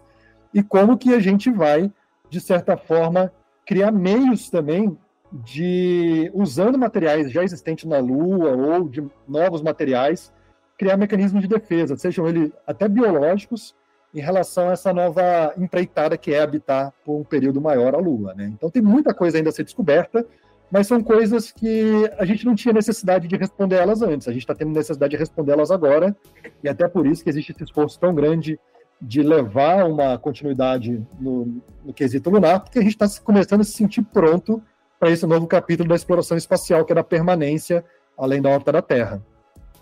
e 0.53 0.63
como 0.63 0.97
que 0.97 1.13
a 1.13 1.19
gente 1.19 1.49
vai, 1.51 1.91
de 2.29 2.39
certa 2.39 2.77
forma, 2.77 3.31
criar 3.65 3.91
meios 3.91 4.49
também 4.49 4.97
de, 5.31 6.31
usando 6.33 6.77
materiais 6.77 7.31
já 7.31 7.43
existentes 7.43 7.85
na 7.85 7.99
Lua 7.99 8.51
ou 8.51 8.87
de 8.87 9.05
novos 9.27 9.61
materiais, 9.61 10.31
criar 10.77 10.97
mecanismos 10.97 11.41
de 11.41 11.47
defesa, 11.47 11.97
sejam 11.97 12.27
eles 12.27 12.51
até 12.65 12.87
biológicos, 12.87 13.75
em 14.13 14.21
relação 14.21 14.69
a 14.69 14.71
essa 14.71 14.93
nova 14.93 15.53
empreitada 15.57 16.17
que 16.17 16.33
é 16.33 16.41
habitar 16.41 16.93
por 17.03 17.17
um 17.17 17.23
período 17.23 17.59
maior 17.59 17.93
a 17.93 17.97
Lua. 17.97 18.33
Né? 18.33 18.45
Então 18.53 18.69
tem 18.69 18.81
muita 18.81 19.13
coisa 19.13 19.37
ainda 19.37 19.49
a 19.49 19.53
ser 19.53 19.65
descoberta, 19.65 20.25
mas 20.71 20.87
são 20.87 21.01
coisas 21.01 21.51
que 21.51 22.09
a 22.17 22.25
gente 22.25 22.45
não 22.45 22.55
tinha 22.55 22.73
necessidade 22.73 23.27
de 23.27 23.35
responder 23.35 23.75
elas 23.75 24.01
antes. 24.01 24.27
A 24.27 24.31
gente 24.31 24.41
está 24.41 24.55
tendo 24.55 24.71
necessidade 24.71 25.11
de 25.11 25.17
responder 25.17 25.53
elas 25.53 25.71
agora, 25.71 26.15
e 26.63 26.69
até 26.69 26.87
por 26.87 27.05
isso 27.05 27.23
que 27.23 27.29
existe 27.29 27.51
esse 27.51 27.63
esforço 27.63 27.99
tão 27.99 28.13
grande 28.13 28.59
de 29.01 29.21
levar 29.21 29.85
uma 29.85 30.17
continuidade 30.17 31.05
no, 31.19 31.61
no 31.83 31.93
quesito 31.93 32.29
lunar, 32.29 32.61
porque 32.61 32.79
a 32.79 32.81
gente 32.81 32.95
está 32.99 33.07
começando 33.23 33.61
a 33.61 33.63
se 33.63 33.73
sentir 33.73 34.03
pronto 34.03 34.61
para 34.99 35.11
esse 35.11 35.25
novo 35.25 35.45
capítulo 35.47 35.89
da 35.89 35.95
exploração 35.95 36.37
espacial, 36.37 36.85
que 36.85 36.91
é 36.91 36.95
da 36.95 37.03
permanência 37.03 37.83
além 38.17 38.41
da 38.41 38.49
órbita 38.49 38.71
da 38.71 38.81
Terra. 38.81 39.21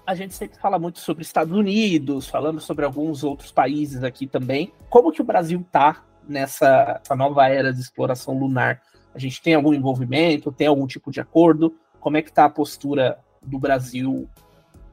A 0.06 0.16
gente 0.16 0.34
sempre 0.34 0.60
fala 0.60 0.78
muito 0.78 1.00
sobre 1.00 1.24
Estados 1.24 1.56
Unidos, 1.56 2.28
falamos 2.28 2.66
sobre 2.66 2.84
alguns 2.84 3.24
outros 3.24 3.52
países 3.52 4.04
aqui 4.04 4.28
também. 4.28 4.74
Como 4.90 5.12
que 5.12 5.22
o 5.22 5.26
Brasil 5.26 5.62
está 5.62 6.04
nessa 6.28 7.02
nova 7.16 7.48
era 7.48 7.72
de 7.72 7.80
exploração 7.80 8.38
lunar? 8.38 8.82
A 9.14 9.20
gente 9.20 9.42
tem 9.42 9.54
algum 9.54 9.74
envolvimento, 9.74 10.52
tem 10.52 10.68
algum 10.68 10.88
tipo 10.88 11.12
de 11.12 11.20
acordo? 11.20 11.76
Como 12.00 12.18
é 12.18 12.22
que 12.22 12.30
está 12.30 12.46
a 12.46 12.50
postura 12.50 13.20
do 13.42 13.60
Brasil 13.60 14.28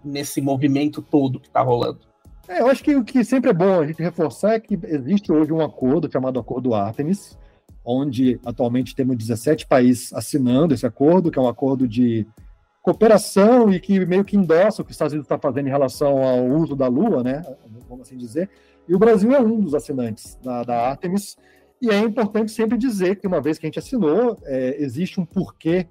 nesse 0.04 0.40
movimento 0.40 1.02
todo 1.02 1.40
que 1.40 1.48
está 1.48 1.60
rolando? 1.60 2.00
É, 2.48 2.60
eu 2.60 2.68
acho 2.68 2.82
que 2.82 2.96
o 2.96 3.04
que 3.04 3.24
sempre 3.24 3.50
é 3.50 3.54
bom 3.54 3.80
a 3.80 3.86
gente 3.86 4.02
reforçar 4.02 4.54
é 4.54 4.60
que 4.60 4.78
existe 4.84 5.30
hoje 5.30 5.52
um 5.52 5.60
acordo 5.60 6.10
chamado 6.10 6.38
Acordo 6.38 6.74
Artemis, 6.74 7.38
onde 7.84 8.40
atualmente 8.44 8.94
temos 8.94 9.16
17 9.16 9.66
países 9.66 10.12
assinando 10.12 10.74
esse 10.74 10.84
acordo, 10.84 11.30
que 11.30 11.38
é 11.38 11.42
um 11.42 11.48
acordo 11.48 11.86
de 11.86 12.26
cooperação 12.82 13.72
e 13.72 13.78
que 13.78 14.04
meio 14.04 14.24
que 14.24 14.36
endossa 14.36 14.82
o 14.82 14.84
que 14.84 14.90
os 14.90 14.94
Estados 14.94 15.12
Unidos 15.12 15.26
está 15.26 15.38
fazendo 15.38 15.68
em 15.68 15.70
relação 15.70 16.22
ao 16.22 16.44
uso 16.46 16.74
da 16.74 16.88
Lua, 16.88 17.22
né? 17.22 17.42
Vamos 17.88 18.06
assim 18.06 18.16
dizer. 18.16 18.48
E 18.88 18.94
o 18.94 18.98
Brasil 18.98 19.32
é 19.32 19.40
um 19.40 19.60
dos 19.60 19.74
assinantes 19.74 20.38
da, 20.42 20.64
da 20.64 20.88
Artemis, 20.88 21.36
e 21.80 21.90
é 21.90 21.98
importante 21.98 22.52
sempre 22.52 22.76
dizer 22.76 23.16
que, 23.16 23.26
uma 23.26 23.40
vez 23.40 23.58
que 23.58 23.66
a 23.66 23.68
gente 23.68 23.78
assinou, 23.78 24.38
é, 24.44 24.76
existe 24.78 25.18
um 25.18 25.24
porquê 25.24 25.86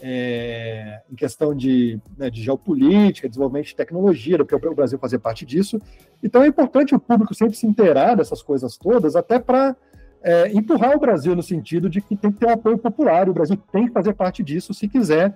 é, 0.00 1.00
em 1.10 1.14
questão 1.14 1.54
de, 1.54 2.00
né, 2.16 2.30
de 2.30 2.42
geopolítica, 2.42 3.28
desenvolvimento 3.28 3.66
de 3.66 3.76
tecnologia, 3.76 4.38
porque 4.38 4.54
o 4.54 4.74
Brasil 4.74 4.98
fazer 4.98 5.18
parte 5.18 5.44
disso. 5.44 5.80
Então 6.22 6.42
é 6.42 6.46
importante 6.46 6.94
o 6.94 7.00
público 7.00 7.34
sempre 7.34 7.56
se 7.56 7.66
inteirar 7.66 8.14
dessas 8.14 8.42
coisas 8.42 8.76
todas, 8.76 9.16
até 9.16 9.38
para 9.38 9.76
é, 10.22 10.52
empurrar 10.52 10.96
o 10.96 11.00
Brasil 11.00 11.34
no 11.34 11.42
sentido 11.42 11.88
de 11.88 12.00
que 12.00 12.16
tem 12.16 12.32
que 12.32 12.38
ter 12.38 12.46
um 12.46 12.52
apoio 12.52 12.78
popular, 12.78 13.28
o 13.28 13.34
Brasil 13.34 13.56
tem 13.72 13.86
que 13.86 13.92
fazer 13.92 14.14
parte 14.14 14.42
disso 14.42 14.74
se 14.74 14.88
quiser 14.88 15.34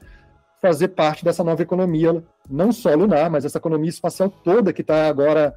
fazer 0.61 0.89
parte 0.89 1.25
dessa 1.25 1.43
nova 1.43 1.63
economia, 1.63 2.23
não 2.49 2.71
só 2.71 2.95
lunar, 2.95 3.31
mas 3.31 3.47
essa 3.47 3.57
economia 3.57 3.89
espacial 3.89 4.29
toda 4.29 4.75
que 4.75 4.83
está 4.83 5.09
agora 5.09 5.55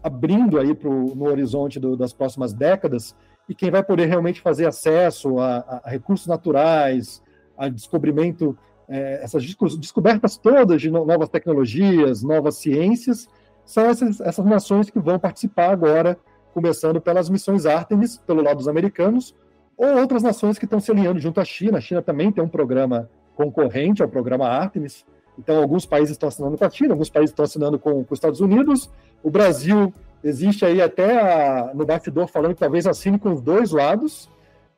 abrindo 0.00 0.60
aí 0.60 0.74
pro, 0.74 1.14
no 1.14 1.24
horizonte 1.24 1.80
do, 1.80 1.96
das 1.96 2.12
próximas 2.12 2.52
décadas 2.52 3.16
e 3.48 3.54
quem 3.54 3.70
vai 3.70 3.82
poder 3.82 4.06
realmente 4.06 4.40
fazer 4.40 4.66
acesso 4.66 5.38
a, 5.38 5.82
a 5.84 5.90
recursos 5.90 6.26
naturais, 6.26 7.22
a 7.56 7.68
descobrimento, 7.68 8.56
é, 8.88 9.20
essas 9.22 9.44
descobertas 9.78 10.36
todas 10.36 10.80
de 10.80 10.90
novas 10.90 11.28
tecnologias, 11.28 12.22
novas 12.22 12.56
ciências, 12.56 13.28
são 13.64 13.86
essas, 13.86 14.20
essas 14.20 14.44
nações 14.44 14.90
que 14.90 14.98
vão 14.98 15.18
participar 15.18 15.70
agora, 15.70 16.18
começando 16.52 17.00
pelas 17.00 17.28
missões 17.28 17.66
Artemis, 17.66 18.18
pelo 18.18 18.42
lado 18.42 18.58
dos 18.58 18.68
americanos, 18.68 19.34
ou 19.76 19.98
outras 19.98 20.22
nações 20.22 20.58
que 20.58 20.64
estão 20.64 20.80
se 20.80 20.90
alinhando 20.90 21.18
junto 21.18 21.40
à 21.40 21.44
China. 21.44 21.78
A 21.78 21.80
China 21.80 22.00
também 22.00 22.30
tem 22.30 22.42
um 22.44 22.48
programa 22.48 23.10
concorrente 23.34 24.02
ao 24.02 24.08
programa 24.08 24.46
Artemis, 24.46 25.04
então 25.38 25.60
alguns 25.60 25.84
países 25.84 26.12
estão 26.12 26.28
assinando 26.28 26.56
com 26.56 26.64
a 26.64 26.70
China, 26.70 26.94
alguns 26.94 27.10
países 27.10 27.30
estão 27.30 27.44
assinando 27.44 27.78
com, 27.78 28.04
com 28.04 28.14
os 28.14 28.18
Estados 28.18 28.40
Unidos, 28.40 28.90
o 29.22 29.30
Brasil 29.30 29.92
Existe 30.24 30.64
aí 30.64 30.80
até 30.80 31.20
a, 31.20 31.74
no 31.74 31.84
bastidor 31.84 32.26
falando 32.26 32.54
que 32.54 32.60
talvez 32.60 32.86
assine 32.86 33.18
com 33.18 33.34
os 33.34 33.42
dois 33.42 33.70
lados. 33.70 34.30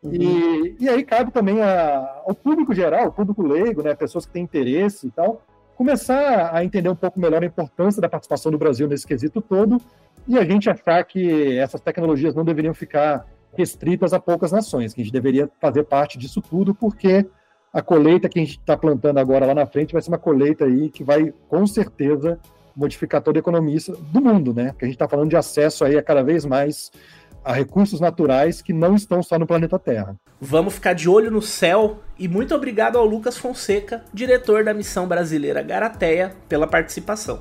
Uhum. 0.03 0.13
E, 0.13 0.77
e 0.81 0.89
aí 0.89 1.05
cabe 1.05 1.31
também 1.31 1.63
a, 1.63 2.23
ao 2.27 2.35
público 2.35 2.75
geral, 2.75 3.05
ao 3.05 3.13
público 3.13 3.43
leigo, 3.43 3.83
né, 3.83 3.95
pessoas 3.95 4.27
que 4.27 4.33
têm 4.33 4.43
interesse 4.43 5.07
e 5.07 5.11
tal, 5.11 5.41
começar 5.77 6.51
a 6.53 6.65
entender 6.65 6.89
um 6.89 6.97
pouco 6.97 7.21
melhor 7.21 7.43
a 7.43 7.47
importância 7.47 8.03
da 8.03 8.09
participação 8.09 8.51
do 8.51 8.59
Brasil 8.59 8.89
nesse 8.89 9.07
quesito 9.07 9.41
todo 9.41 9.81
e 10.27 10.37
a 10.37 10.45
gente 10.45 10.69
achar 10.69 11.03
que 11.05 11.57
essas 11.57 11.81
tecnologias 11.81 12.35
não 12.35 12.45
deveriam 12.45 12.75
ficar 12.75 13.25
restritas 13.57 14.13
a 14.13 14.21
poucas 14.21 14.51
nações, 14.53 14.93
que 14.93 15.01
a 15.01 15.05
gente 15.05 15.13
deveria 15.13 15.49
fazer 15.61 15.85
parte 15.85 16.19
disso 16.19 16.43
tudo, 16.43 16.75
porque 16.75 17.25
a 17.73 17.81
colheita 17.81 18.29
que 18.29 18.39
a 18.39 18.43
gente 18.43 18.59
está 18.59 18.77
plantando 18.77 19.19
agora 19.19 19.47
lá 19.47 19.55
na 19.55 19.67
frente 19.67 19.93
vai 19.93 20.03
ser 20.03 20.11
uma 20.11 20.19
colheita 20.19 20.65
aí 20.65 20.91
que 20.91 21.05
vai, 21.05 21.33
com 21.49 21.67
certeza, 21.67 22.39
modificar 22.77 23.23
toda 23.23 23.39
a 23.39 23.41
economia 23.41 23.79
do 24.13 24.21
mundo, 24.21 24.53
né? 24.53 24.75
Que 24.79 24.85
a 24.85 24.89
gente 24.89 24.97
está 24.97 25.09
falando 25.09 25.31
de 25.31 25.37
acesso 25.37 25.85
aí 25.85 25.97
a 25.97 26.03
cada 26.03 26.23
vez 26.23 26.45
mais 26.45 26.91
a 27.45 27.53
recursos 27.53 28.01
naturais 28.01 28.61
que 28.61 28.73
não 28.73 28.97
estão 28.97 29.23
só 29.23 29.39
no 29.39 29.47
planeta 29.47 29.79
Terra. 29.79 30.17
Vamos 30.41 30.75
ficar 30.75 30.95
de 30.95 31.09
olho 31.09 31.31
no 31.31 31.41
céu 31.41 32.01
e 32.19 32.27
muito 32.27 32.53
obrigado 32.55 32.99
ao 32.99 33.07
Lucas 33.07 33.39
Fonseca, 33.39 34.05
diretor 34.13 34.65
da 34.65 34.75
missão 34.75 35.07
brasileira 35.07 35.63
Garateia, 35.63 36.35
pela 36.49 36.67
participação. 36.67 37.41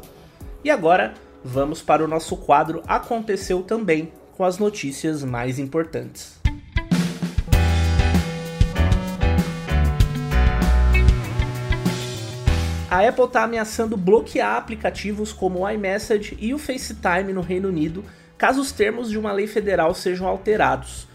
E 0.63 0.69
agora 0.69 1.15
vamos 1.43 1.81
para 1.81 2.03
o 2.03 2.07
nosso 2.07 2.37
quadro 2.37 2.83
Aconteceu 2.87 3.63
Também, 3.63 4.11
com 4.37 4.43
as 4.43 4.59
notícias 4.59 5.23
mais 5.23 5.57
importantes. 5.57 6.44
A 12.89 12.99
Apple 13.07 13.25
está 13.25 13.43
ameaçando 13.43 13.97
bloquear 13.97 14.57
aplicativos 14.57 15.33
como 15.33 15.59
o 15.59 15.69
iMessage 15.69 16.37
e 16.39 16.53
o 16.53 16.59
FaceTime 16.59 17.33
no 17.33 17.41
Reino 17.41 17.67
Unido 17.67 18.05
caso 18.37 18.61
os 18.61 18.71
termos 18.71 19.09
de 19.09 19.17
uma 19.17 19.31
lei 19.31 19.47
federal 19.47 19.95
sejam 19.95 20.27
alterados. 20.27 21.07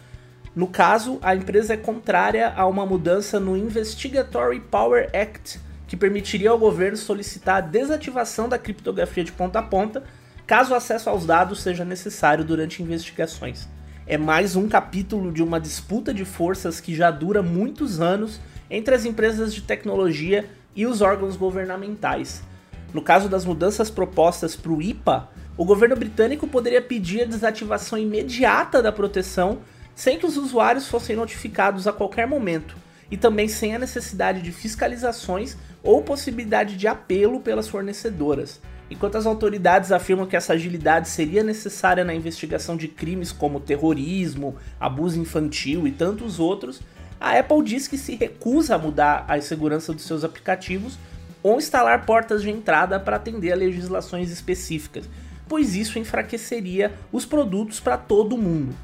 No 0.55 0.67
caso, 0.67 1.21
a 1.23 1.35
empresa 1.35 1.75
é 1.75 1.77
contrária 1.77 2.53
a 2.57 2.67
uma 2.67 2.85
mudança 2.85 3.39
no 3.39 3.57
Investigatory 3.57 4.59
Power 4.59 5.09
Act, 5.15 5.61
que 5.87 5.97
permitiria 5.97 6.51
ao 6.51 6.59
governo 6.59 6.97
solicitar 6.97 7.59
a 7.59 7.61
desativação 7.61 8.49
da 8.49 8.59
criptografia 8.59 9.23
de 9.23 9.31
ponta 9.31 9.61
a 9.61 9.63
ponta 9.63 10.03
caso 10.47 10.73
o 10.73 10.77
acesso 10.77 11.09
aos 11.09 11.25
dados 11.25 11.63
seja 11.63 11.85
necessário 11.85 12.45
durante 12.45 12.83
investigações. 12.83 13.69
É 14.09 14.19
mais 14.19 14.57
um 14.57 14.69
capítulo 14.69 15.31
de 15.31 15.41
uma 15.41 15.61
disputa 15.61 16.13
de 16.13 16.25
forças 16.25 16.81
que 16.81 16.97
já 16.97 17.13
dura 17.13 17.43
muitos 17.43 18.01
anos 18.01 18.41
entre 18.69 18.93
as 18.93 19.05
empresas 19.05 19.55
de 19.55 19.63
tecnologia 19.63 20.47
e 20.75 20.87
os 20.87 21.01
órgãos 21.01 21.37
governamentais. 21.37 22.43
No 22.93 23.03
caso 23.03 23.29
das 23.29 23.45
mudanças 23.45 23.91
propostas 23.91 24.57
para 24.57 24.73
o 24.73 24.83
IPA, 24.83 25.29
o 25.57 25.65
governo 25.65 25.97
britânico 25.97 26.47
poderia 26.47 26.83
pedir 26.83 27.23
a 27.23 27.27
desativação 27.27 27.99
imediata 27.99 28.83
da 28.83 28.91
proteção 28.91 29.59
sem 29.95 30.19
que 30.19 30.27
os 30.27 30.37
usuários 30.37 30.89
fossem 30.89 31.15
notificados 31.15 31.87
a 31.87 31.93
qualquer 31.93 32.27
momento, 32.27 32.75
e 33.11 33.17
também 33.17 33.49
sem 33.49 33.75
a 33.75 33.79
necessidade 33.79 34.41
de 34.41 34.53
fiscalizações 34.53 35.57
ou 35.83 36.03
possibilidade 36.03 36.77
de 36.77 36.89
apelo 36.89 37.41
pelas 37.41 37.69
fornecedoras. 37.69 38.61
Enquanto 38.91 39.17
as 39.17 39.27
autoridades 39.27 39.93
afirmam 39.93 40.27
que 40.27 40.37
essa 40.37 40.55
agilidade 40.55 41.09
seria 41.09 41.45
necessária 41.45 42.05
na 42.05 42.15
investigação 42.15 42.77
de 42.77 42.89
crimes 42.89 43.31
como 43.31 43.61
terrorismo, 43.61 44.57
abuso 44.81 45.21
infantil 45.21 45.87
e 45.87 45.93
tantos 45.93 46.41
outros, 46.41 46.81
a 47.21 47.39
Apple 47.39 47.63
diz 47.63 47.87
que 47.87 47.99
se 47.99 48.15
recusa 48.15 48.75
a 48.75 48.79
mudar 48.79 49.27
a 49.29 49.39
segurança 49.43 49.93
dos 49.93 50.05
seus 50.05 50.25
aplicativos 50.25 50.99
ou 51.43 51.59
instalar 51.59 52.07
portas 52.07 52.43
de 52.43 52.51
entrada 52.51 52.99
para 52.99 53.17
atender 53.17 53.53
a 53.53 53.57
legislações 53.57 54.31
específicas, 54.31 55.09
pois 55.47 55.77
isso 55.77 55.99
enfraqueceria 55.99 56.95
os 57.13 57.27
produtos 57.27 57.79
para 57.79 57.99
todo 57.99 58.39
mundo. 58.39 58.75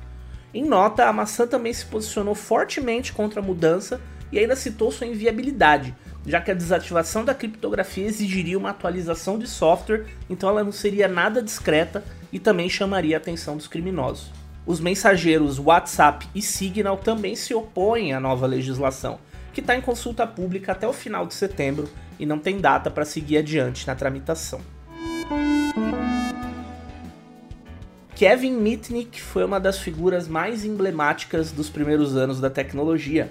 Em 0.52 0.64
nota, 0.64 1.06
a 1.06 1.12
maçã 1.12 1.46
também 1.46 1.72
se 1.72 1.86
posicionou 1.86 2.34
fortemente 2.34 3.12
contra 3.12 3.40
a 3.40 3.42
mudança 3.42 4.00
e 4.30 4.38
ainda 4.38 4.56
citou 4.56 4.90
sua 4.92 5.06
inviabilidade, 5.06 5.94
já 6.26 6.40
que 6.40 6.50
a 6.50 6.54
desativação 6.54 7.24
da 7.24 7.34
criptografia 7.34 8.06
exigiria 8.06 8.58
uma 8.58 8.70
atualização 8.70 9.38
de 9.38 9.46
software, 9.46 10.06
então 10.28 10.48
ela 10.48 10.64
não 10.64 10.72
seria 10.72 11.08
nada 11.08 11.42
discreta 11.42 12.04
e 12.32 12.38
também 12.38 12.68
chamaria 12.68 13.16
a 13.16 13.18
atenção 13.18 13.56
dos 13.56 13.68
criminosos. 13.68 14.30
Os 14.66 14.80
mensageiros 14.80 15.60
WhatsApp 15.60 16.26
e 16.34 16.42
Signal 16.42 16.96
também 16.96 17.36
se 17.36 17.54
opõem 17.54 18.12
à 18.12 18.18
nova 18.18 18.46
legislação, 18.46 19.18
que 19.54 19.60
está 19.60 19.76
em 19.76 19.80
consulta 19.80 20.26
pública 20.26 20.72
até 20.72 20.88
o 20.88 20.92
final 20.92 21.24
de 21.24 21.34
setembro 21.34 21.88
e 22.18 22.26
não 22.26 22.38
tem 22.38 22.58
data 22.58 22.90
para 22.90 23.04
seguir 23.04 23.38
adiante 23.38 23.86
na 23.86 23.94
tramitação. 23.94 24.60
Kevin 28.16 28.54
Mitnick 28.54 29.20
foi 29.20 29.44
uma 29.44 29.60
das 29.60 29.78
figuras 29.78 30.26
mais 30.26 30.64
emblemáticas 30.64 31.52
dos 31.52 31.70
primeiros 31.70 32.16
anos 32.16 32.40
da 32.40 32.50
tecnologia, 32.50 33.30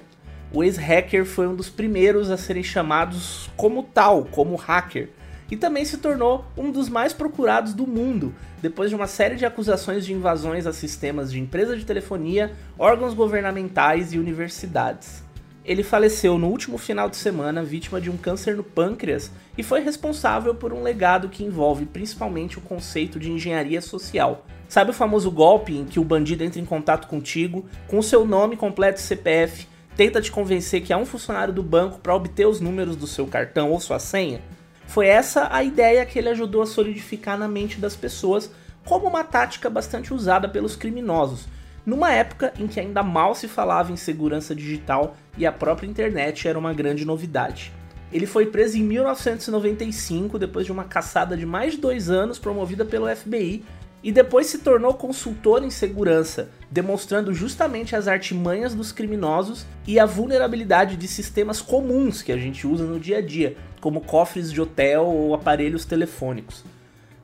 o 0.53 0.63
ex-hacker 0.63 1.25
foi 1.25 1.47
um 1.47 1.55
dos 1.55 1.69
primeiros 1.69 2.31
a 2.31 2.37
serem 2.37 2.63
chamados 2.63 3.49
como 3.57 3.83
tal, 3.83 4.23
como 4.25 4.55
hacker, 4.55 5.09
e 5.49 5.55
também 5.55 5.85
se 5.85 5.97
tornou 5.97 6.45
um 6.57 6.71
dos 6.71 6.89
mais 6.89 7.13
procurados 7.13 7.73
do 7.73 7.85
mundo, 7.85 8.33
depois 8.61 8.89
de 8.89 8.95
uma 8.95 9.07
série 9.07 9.35
de 9.35 9.45
acusações 9.45 10.05
de 10.05 10.13
invasões 10.13 10.65
a 10.65 10.73
sistemas 10.73 11.31
de 11.31 11.39
empresas 11.39 11.79
de 11.79 11.85
telefonia, 11.85 12.53
órgãos 12.77 13.13
governamentais 13.13 14.13
e 14.13 14.19
universidades. 14.19 15.23
Ele 15.63 15.81
faleceu 15.81 16.37
no 16.37 16.47
último 16.47 16.77
final 16.77 17.09
de 17.09 17.17
semana 17.17 17.63
vítima 17.63 17.99
de 17.99 18.09
um 18.09 18.17
câncer 18.17 18.55
no 18.55 18.63
pâncreas 18.63 19.31
e 19.57 19.63
foi 19.63 19.81
responsável 19.81 20.53
por 20.53 20.71
um 20.71 20.83
legado 20.83 21.27
que 21.27 21.43
envolve 21.43 21.87
principalmente 21.87 22.59
o 22.59 22.61
conceito 22.61 23.19
de 23.19 23.31
engenharia 23.31 23.81
social. 23.81 24.45
Sabe 24.69 24.91
o 24.91 24.93
famoso 24.93 25.31
golpe 25.31 25.75
em 25.75 25.85
que 25.85 25.99
o 25.99 26.03
bandido 26.03 26.43
entra 26.43 26.59
em 26.59 26.65
contato 26.65 27.07
contigo 27.07 27.65
com 27.87 28.01
seu 28.01 28.25
nome 28.25 28.55
completo 28.55 28.99
e 28.99 29.03
CPF 29.03 29.67
tenta 29.95 30.21
te 30.21 30.31
convencer 30.31 30.81
que 30.81 30.93
é 30.93 30.97
um 30.97 31.05
funcionário 31.05 31.53
do 31.53 31.63
banco 31.63 31.99
para 31.99 32.15
obter 32.15 32.45
os 32.45 32.59
números 32.59 32.95
do 32.95 33.07
seu 33.07 33.25
cartão 33.25 33.71
ou 33.71 33.79
sua 33.79 33.97
senha? 33.97 34.41
Foi 34.87 35.07
essa 35.07 35.47
a 35.51 35.63
ideia 35.63 36.05
que 36.05 36.17
ele 36.17 36.29
ajudou 36.29 36.61
a 36.61 36.65
solidificar 36.65 37.37
na 37.37 37.47
mente 37.47 37.79
das 37.79 37.95
pessoas 37.95 38.51
como 38.85 39.07
uma 39.07 39.23
tática 39.23 39.69
bastante 39.69 40.13
usada 40.13 40.47
pelos 40.47 40.75
criminosos, 40.75 41.47
numa 41.85 42.11
época 42.11 42.53
em 42.59 42.67
que 42.67 42.79
ainda 42.79 43.03
mal 43.03 43.35
se 43.35 43.47
falava 43.47 43.91
em 43.91 43.97
segurança 43.97 44.55
digital 44.55 45.15
e 45.37 45.45
a 45.45 45.51
própria 45.51 45.87
internet 45.87 46.47
era 46.47 46.57
uma 46.57 46.73
grande 46.73 47.03
novidade. 47.03 47.73
Ele 48.11 48.25
foi 48.25 48.45
preso 48.45 48.77
em 48.77 48.83
1995 48.83 50.39
depois 50.39 50.65
de 50.65 50.71
uma 50.71 50.85
caçada 50.85 51.35
de 51.35 51.45
mais 51.45 51.73
de 51.73 51.79
dois 51.79 52.09
anos 52.09 52.39
promovida 52.39 52.85
pelo 52.85 53.13
FBI 53.13 53.65
e 54.05 54.11
depois 54.11 54.45
se 54.45 54.59
tornou 54.59 54.93
consultor 54.93 55.63
em 55.63 55.71
segurança, 55.71 56.51
demonstrando 56.69 57.33
justamente 57.33 57.95
as 57.95 58.07
artimanhas 58.07 58.75
dos 58.75 58.91
criminosos 58.91 59.65
e 59.87 59.99
a 59.99 60.05
vulnerabilidade 60.05 60.95
de 60.95 61.07
sistemas 61.07 61.59
comuns 61.59 62.21
que 62.21 62.31
a 62.31 62.37
gente 62.37 62.67
usa 62.67 62.85
no 62.85 62.99
dia 62.99 63.17
a 63.17 63.21
dia, 63.21 63.57
como 63.81 64.01
cofres 64.01 64.53
de 64.53 64.61
hotel 64.61 65.07
ou 65.07 65.33
aparelhos 65.33 65.85
telefônicos. 65.85 66.63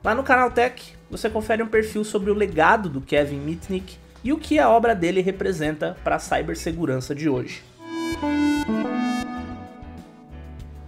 Lá 0.02 0.12
no 0.12 0.24
canal 0.24 0.50
Tech, 0.50 0.96
você 1.08 1.30
confere 1.30 1.62
um 1.62 1.68
perfil 1.68 2.02
sobre 2.02 2.32
o 2.32 2.34
legado 2.34 2.88
do 2.88 3.00
Kevin 3.00 3.38
Mitnick 3.38 3.96
e 4.24 4.32
o 4.32 4.38
que 4.38 4.58
a 4.58 4.68
obra 4.68 4.92
dele 4.92 5.20
representa 5.20 5.96
para 6.02 6.16
a 6.16 6.18
cibersegurança 6.18 7.14
de 7.14 7.28
hoje. 7.28 7.62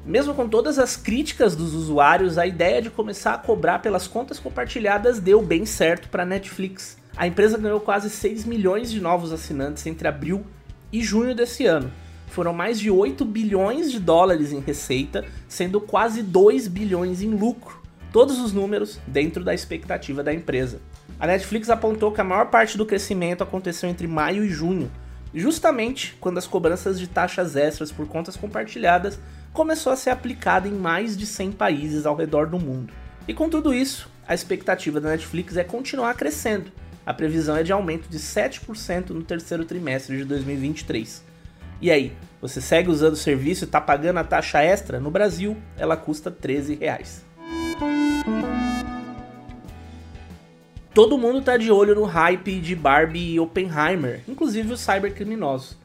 Mesmo 0.07 0.35
com 0.35 0.47
todas 0.47 0.79
as 0.79 0.99
críticas 0.99 1.57
dos 1.57 1.73
usuários, 1.73 2.37
a 2.37 2.47
ideia 2.47 2.83
de 2.83 2.90
começar 2.90 3.33
a 3.33 3.38
cobrar 3.38 3.79
pelas 3.79 4.07
contas 4.07 4.38
compartilhadas 4.38 5.19
deu 5.19 5.40
bem 5.40 5.64
certo 5.64 6.11
para 6.11 6.25
a 6.25 6.27
Netflix. 6.27 6.99
A 7.17 7.27
empresa 7.27 7.57
ganhou 7.57 7.81
quase 7.81 8.11
6 8.11 8.45
milhões 8.45 8.90
de 8.90 9.01
novos 9.01 9.33
assinantes 9.33 9.87
entre 9.87 10.07
abril 10.07 10.45
e 10.93 11.03
junho 11.03 11.35
desse 11.35 11.64
ano. 11.64 11.90
Foram 12.27 12.53
mais 12.53 12.79
de 12.79 12.90
8 12.90 13.25
bilhões 13.25 13.90
de 13.90 13.99
dólares 13.99 14.53
em 14.53 14.61
receita, 14.61 15.25
sendo 15.49 15.81
quase 15.81 16.23
2 16.23 16.69
bilhões 16.69 17.23
em 17.23 17.31
lucro. 17.31 17.81
Todos 18.12 18.38
os 18.40 18.53
números 18.53 19.01
dentro 19.07 19.43
da 19.43 19.55
expectativa 19.55 20.23
da 20.23 20.35
empresa. 20.35 20.81
A 21.19 21.27
Netflix 21.27 21.71
apontou 21.71 22.12
que 22.12 22.21
a 22.21 22.25
maior 22.25 22.51
parte 22.51 22.77
do 22.77 22.85
crescimento 22.85 23.43
aconteceu 23.43 23.88
entre 23.88 24.07
maio 24.07 24.45
e 24.45 24.51
junho, 24.51 24.90
justamente 25.35 26.14
quando 26.21 26.37
as 26.37 26.47
cobranças 26.47 26.99
de 27.01 27.07
taxas 27.07 27.57
extras 27.57 27.90
por 27.90 28.07
contas 28.07 28.37
compartilhadas 28.37 29.19
começou 29.55 29.93
a 29.93 29.97
ser 29.97 30.11
aplicada 30.11 30.67
em 30.67 30.73
mais 30.73 31.17
de 31.17 31.25
100 31.25 31.53
países 31.53 32.05
ao 32.05 32.17
redor 32.17 32.49
do 32.49 32.59
mundo. 32.59 32.93
E 33.27 33.33
com 33.33 33.49
tudo 33.49 33.73
isso, 33.73 34.11
a 34.27 34.35
expectativa 34.35 35.01
da 35.01 35.11
Netflix 35.11 35.57
é 35.57 35.62
continuar 35.62 36.14
crescendo. 36.14 36.73
A 37.07 37.14
previsão 37.14 37.57
é 37.57 37.62
de 37.62 37.73
aumento 37.73 38.09
de 38.09 38.19
7% 38.19 39.11
no 39.11 39.23
terceiro 39.23 39.64
trimestre 39.64 40.17
de 40.17 40.25
2023. 40.25 41.23
E 41.81 41.88
aí, 41.88 42.12
você 42.43 42.61
segue 42.61 42.90
usando 42.90 43.12
o 43.12 43.17
serviço 43.17 43.64
e 43.64 43.67
está 43.67 43.81
pagando 43.81 44.19
a 44.19 44.25
taxa 44.25 44.61
extra? 44.61 44.99
No 44.99 45.11
Brasil, 45.11 45.57
ela 45.79 45.97
custa 45.97 46.33
13 46.33 46.75
reais. 46.75 47.25
Todo 50.93 51.19
mundo 51.19 51.38
está 51.38 51.57
de 51.57 51.71
olho 51.71 51.95
no 51.95 52.05
hype 52.05 52.61
de 52.61 52.75
Barbie 52.75 53.35
e 53.35 53.40
Oppenheimer, 53.40 54.21
inclusive 54.27 54.73
os 54.73 54.81
cybercriminosos. 54.81 55.77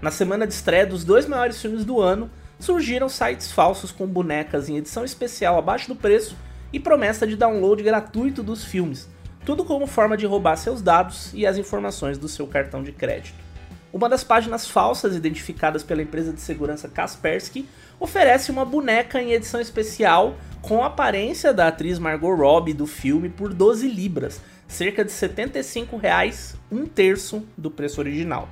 Na 0.00 0.12
semana 0.12 0.46
de 0.46 0.54
estreia 0.54 0.86
dos 0.86 1.02
dois 1.02 1.26
maiores 1.26 1.60
filmes 1.60 1.84
do 1.84 2.00
ano, 2.00 2.30
surgiram 2.58 3.08
sites 3.08 3.52
falsos 3.52 3.92
com 3.92 4.06
bonecas 4.06 4.68
em 4.68 4.76
edição 4.76 5.04
especial 5.04 5.58
abaixo 5.58 5.88
do 5.88 5.96
preço 5.96 6.36
e 6.72 6.80
promessa 6.80 7.26
de 7.26 7.36
download 7.36 7.82
gratuito 7.82 8.42
dos 8.42 8.64
filmes, 8.64 9.08
tudo 9.44 9.64
como 9.64 9.86
forma 9.86 10.16
de 10.16 10.26
roubar 10.26 10.56
seus 10.56 10.82
dados 10.82 11.32
e 11.32 11.46
as 11.46 11.56
informações 11.56 12.18
do 12.18 12.28
seu 12.28 12.46
cartão 12.46 12.82
de 12.82 12.92
crédito. 12.92 13.48
Uma 13.90 14.08
das 14.08 14.22
páginas 14.22 14.66
falsas 14.66 15.16
identificadas 15.16 15.82
pela 15.82 16.02
empresa 16.02 16.32
de 16.32 16.40
segurança 16.40 16.88
Kaspersky 16.88 17.66
oferece 17.98 18.50
uma 18.50 18.64
boneca 18.64 19.20
em 19.20 19.32
edição 19.32 19.60
especial 19.60 20.36
com 20.60 20.82
a 20.82 20.88
aparência 20.88 21.54
da 21.54 21.68
atriz 21.68 21.98
Margot 21.98 22.34
Robbie 22.34 22.74
do 22.74 22.86
filme 22.86 23.30
por 23.30 23.54
12 23.54 23.88
libras, 23.88 24.42
cerca 24.66 25.02
de 25.02 25.10
75 25.10 25.96
reais, 25.96 26.54
um 26.70 26.84
terço 26.84 27.42
do 27.56 27.70
preço 27.70 28.00
original. 28.00 28.48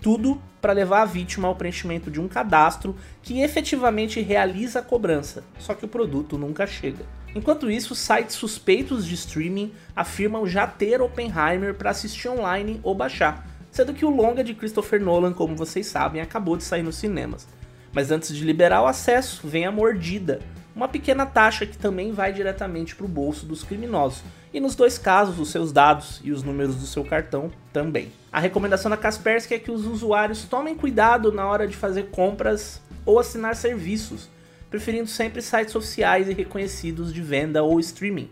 Tudo 0.00 0.40
para 0.60 0.72
levar 0.72 1.02
a 1.02 1.06
vítima 1.06 1.48
ao 1.48 1.54
preenchimento 1.54 2.10
de 2.10 2.20
um 2.20 2.28
cadastro 2.28 2.96
que 3.22 3.40
efetivamente 3.40 4.20
realiza 4.20 4.78
a 4.78 4.82
cobrança, 4.82 5.44
só 5.58 5.74
que 5.74 5.84
o 5.84 5.88
produto 5.88 6.38
nunca 6.38 6.66
chega. 6.66 7.04
Enquanto 7.34 7.70
isso, 7.70 7.94
sites 7.94 8.36
suspeitos 8.36 9.06
de 9.06 9.14
streaming 9.14 9.72
afirmam 9.94 10.46
já 10.46 10.66
ter 10.66 11.00
Oppenheimer 11.00 11.74
para 11.74 11.90
assistir 11.90 12.28
online 12.28 12.80
ou 12.82 12.94
baixar, 12.94 13.46
sendo 13.70 13.92
que 13.92 14.04
o 14.04 14.10
longa 14.10 14.42
de 14.42 14.54
Christopher 14.54 15.00
Nolan, 15.00 15.32
como 15.32 15.54
vocês 15.54 15.86
sabem, 15.86 16.20
acabou 16.20 16.56
de 16.56 16.64
sair 16.64 16.82
nos 16.82 16.96
cinemas. 16.96 17.46
Mas 17.92 18.10
antes 18.10 18.34
de 18.34 18.44
liberar 18.44 18.82
o 18.82 18.86
acesso, 18.86 19.46
vem 19.46 19.66
a 19.66 19.72
mordida, 19.72 20.40
uma 20.78 20.86
pequena 20.86 21.26
taxa 21.26 21.66
que 21.66 21.76
também 21.76 22.12
vai 22.12 22.32
diretamente 22.32 22.94
para 22.94 23.04
o 23.04 23.08
bolso 23.08 23.44
dos 23.44 23.64
criminosos. 23.64 24.22
E 24.54 24.60
nos 24.60 24.76
dois 24.76 24.96
casos, 24.96 25.40
os 25.40 25.50
seus 25.50 25.72
dados 25.72 26.20
e 26.22 26.30
os 26.30 26.44
números 26.44 26.76
do 26.76 26.86
seu 26.86 27.04
cartão 27.04 27.50
também. 27.72 28.12
A 28.30 28.38
recomendação 28.38 28.88
da 28.88 28.96
Kaspersky 28.96 29.54
é 29.54 29.58
que 29.58 29.72
os 29.72 29.84
usuários 29.84 30.44
tomem 30.44 30.76
cuidado 30.76 31.32
na 31.32 31.44
hora 31.48 31.66
de 31.66 31.76
fazer 31.76 32.10
compras 32.10 32.80
ou 33.04 33.18
assinar 33.18 33.56
serviços, 33.56 34.28
preferindo 34.70 35.08
sempre 35.08 35.42
sites 35.42 35.74
oficiais 35.74 36.28
e 36.28 36.32
reconhecidos 36.32 37.12
de 37.12 37.22
venda 37.22 37.60
ou 37.64 37.80
streaming. 37.80 38.30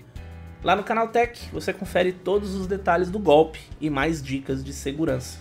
Lá 0.63 0.77
no 0.77 0.85
Canal 0.85 1.09
Tech 1.09 1.49
você 1.53 1.73
confere 1.73 2.13
todos 2.13 2.55
os 2.55 2.69
detalhes 2.69 3.11
do 3.11 3.19
golpe 3.19 3.59
e 3.81 3.91
mais 3.91 4.23
dicas 4.23 4.63
de 4.63 4.73
segurança. 4.73 5.37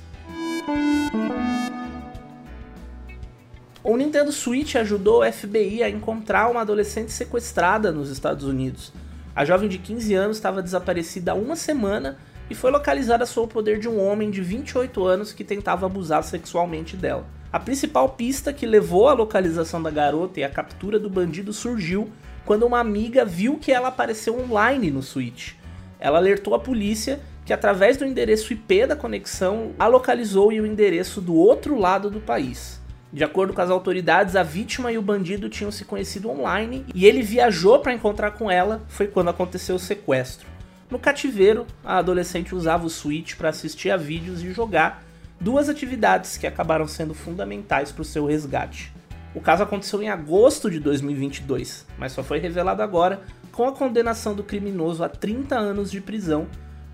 O 3.88 3.96
Nintendo 3.96 4.32
Switch 4.32 4.74
ajudou 4.78 5.22
o 5.22 5.32
FBI 5.32 5.84
a 5.84 5.90
encontrar 5.92 6.50
uma 6.50 6.62
adolescente 6.62 7.12
sequestrada 7.12 7.92
nos 7.92 8.10
Estados 8.10 8.44
Unidos. 8.44 8.92
A 9.36 9.46
jovem 9.46 9.70
de 9.70 9.78
15 9.78 10.12
anos 10.16 10.38
estava 10.38 10.64
desaparecida 10.64 11.34
há 11.34 11.36
uma 11.36 11.56
semana 11.56 12.18
e 12.50 12.56
foi 12.56 12.72
localizada 12.72 13.28
sob 13.28 13.46
o 13.46 13.48
poder 13.48 13.78
de 13.78 13.88
um 13.88 14.04
homem 14.04 14.32
de 14.32 14.42
28 14.42 15.06
anos 15.06 15.32
que 15.32 15.44
tentava 15.44 15.86
abusar 15.86 16.24
sexualmente 16.24 16.98
dela. 16.98 17.28
A 17.54 17.60
principal 17.60 18.10
pista 18.10 18.52
que 18.52 18.66
levou 18.66 19.08
à 19.08 19.14
localização 19.14 19.80
da 19.84 19.92
garota 19.92 20.40
e 20.40 20.44
à 20.44 20.50
captura 20.50 20.98
do 20.98 21.08
bandido 21.08 21.54
surgiu 21.54 22.10
quando 22.44 22.66
uma 22.66 22.80
amiga 22.80 23.24
viu 23.24 23.60
que 23.60 23.72
ela 23.72 23.90
apareceu 23.90 24.36
online 24.40 24.90
no 24.90 25.04
Switch. 25.04 25.54
Ela 26.00 26.18
alertou 26.18 26.56
a 26.56 26.60
polícia 26.60 27.20
que 27.46 27.54
através 27.54 27.98
do 27.98 28.06
endereço 28.06 28.52
IP 28.52 28.88
da 28.88 28.96
conexão 28.96 29.74
a 29.78 29.86
localizou 29.86 30.52
em 30.52 30.60
o 30.60 30.66
endereço 30.66 31.22
do 31.22 31.36
outro 31.36 31.78
lado 31.78 32.10
do 32.10 32.20
país. 32.20 32.84
De 33.16 33.24
acordo 33.24 33.54
com 33.54 33.62
as 33.62 33.70
autoridades, 33.70 34.36
a 34.36 34.44
vítima 34.44 34.92
e 34.92 34.98
o 34.98 35.02
bandido 35.02 35.48
tinham 35.48 35.72
se 35.72 35.86
conhecido 35.86 36.30
online 36.30 36.86
e 36.94 37.06
ele 37.06 37.22
viajou 37.22 37.80
para 37.80 37.94
encontrar 37.94 38.32
com 38.32 38.52
ela. 38.52 38.84
Foi 38.90 39.08
quando 39.08 39.30
aconteceu 39.30 39.78
o 39.78 39.80
sequestro. 39.80 40.46
No 40.92 41.00
cativeiro, 41.00 41.66
a 41.82 41.98
adolescente 41.98 42.54
usava 42.54 42.86
o 42.86 42.90
Switch 42.90 43.36
para 43.36 43.48
assistir 43.48 43.90
a 43.90 43.96
vídeos 43.96 44.44
e 44.44 44.52
jogar, 44.52 45.02
duas 45.40 45.70
atividades 45.70 46.36
que 46.36 46.46
acabaram 46.46 46.90
sendo 46.90 47.14
fundamentais 47.14 47.90
para 47.90 48.02
o 48.02 48.06
seu 48.06 48.26
resgate. 48.26 48.92
O 49.34 49.40
caso 49.40 49.64
aconteceu 49.64 50.04
em 50.04 50.10
agosto 50.10 50.70
de 50.70 50.82
2022, 50.82 51.88
mas 51.98 52.12
só 52.12 52.22
foi 52.22 52.40
revelado 52.40 52.82
agora 52.82 53.22
com 53.50 53.66
a 53.66 53.72
condenação 53.72 54.36
do 54.36 54.44
criminoso 54.44 55.06
a 55.06 55.08
30 55.08 55.56
anos 55.56 55.90
de 55.90 56.02
prisão 56.02 56.48